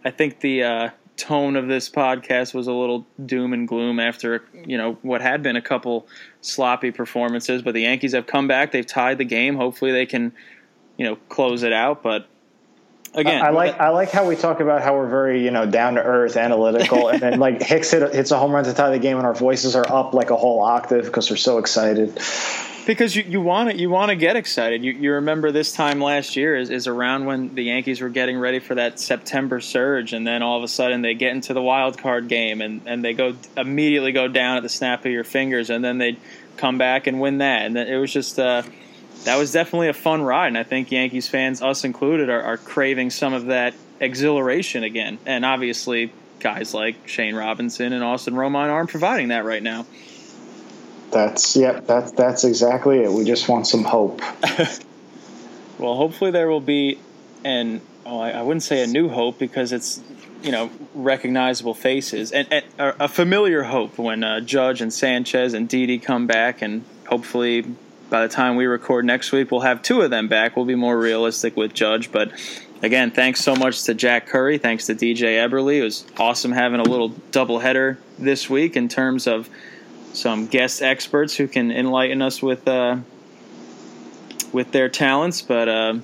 [0.06, 0.90] I think the uh,
[1.20, 5.44] tone of this podcast was a little doom and gloom after you know what had
[5.44, 6.08] been a couple
[6.42, 8.72] sloppy performances, but the Yankees have come back.
[8.72, 9.56] They've tied the game.
[9.56, 10.32] Hopefully, they can
[10.98, 12.02] you know close it out.
[12.02, 12.28] But
[13.14, 15.96] again, I like I like how we talk about how we're very you know down
[15.96, 19.00] to earth, analytical, and then like Hicks hit, hits a home run to tie the
[19.00, 22.20] game, and our voices are up like a whole octave because we're so excited
[22.90, 24.84] because you, you want to you want to get excited.
[24.84, 28.40] You, you remember this time last year is, is around when the Yankees were getting
[28.40, 31.62] ready for that September surge, and then all of a sudden they get into the
[31.62, 35.24] wild card game and, and they go immediately go down at the snap of your
[35.24, 36.18] fingers, and then they
[36.58, 38.64] come back and win that, and it was just uh,
[39.26, 42.58] that was definitely a fun ride, and I think Yankees fans, us included, are, are
[42.58, 48.70] craving some of that exhilaration again, and obviously guys like Shane Robinson and Austin Romine
[48.70, 49.86] aren't providing that right now.
[51.12, 51.88] That's yep.
[51.88, 53.12] That's that's exactly it.
[53.12, 54.22] We just want some hope.
[55.80, 57.00] well, hopefully there will be,
[57.44, 60.02] and oh, I, I, wouldn't say a new hope because it's
[60.44, 65.68] you know recognizable faces and, and a familiar hope when uh, Judge and Sanchez and
[65.68, 67.66] Didi come back, and hopefully
[68.10, 70.56] by the time we record next week, we'll have two of them back.
[70.56, 72.32] We'll be more realistic with Judge, but.
[72.82, 74.58] Again, thanks so much to Jack Curry.
[74.58, 75.80] Thanks to DJ Eberle.
[75.80, 79.50] It was awesome having a little doubleheader this week in terms of
[80.14, 82.98] some guest experts who can enlighten us with uh,
[84.52, 85.42] with their talents.
[85.42, 86.00] But uh,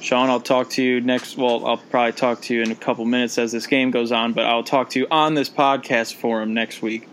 [0.00, 1.36] Sean, I'll talk to you next.
[1.36, 4.32] Well, I'll probably talk to you in a couple minutes as this game goes on.
[4.34, 7.08] But I'll talk to you on this podcast forum next week.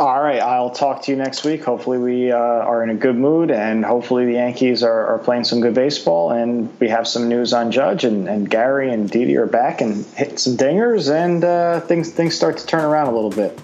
[0.00, 1.62] All right, I'll talk to you next week.
[1.62, 5.44] Hopefully, we uh, are in a good mood, and hopefully, the Yankees are, are, playing
[5.44, 9.36] some good baseball, and we have some news on Judge, and, and Gary and Didi
[9.36, 13.14] are back and hit some dingers, and uh, things things start to turn around a
[13.14, 13.60] little bit.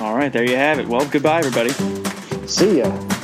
[0.00, 0.86] All right, there you have it.
[0.86, 1.70] Well, goodbye, everybody.
[2.46, 3.17] See ya.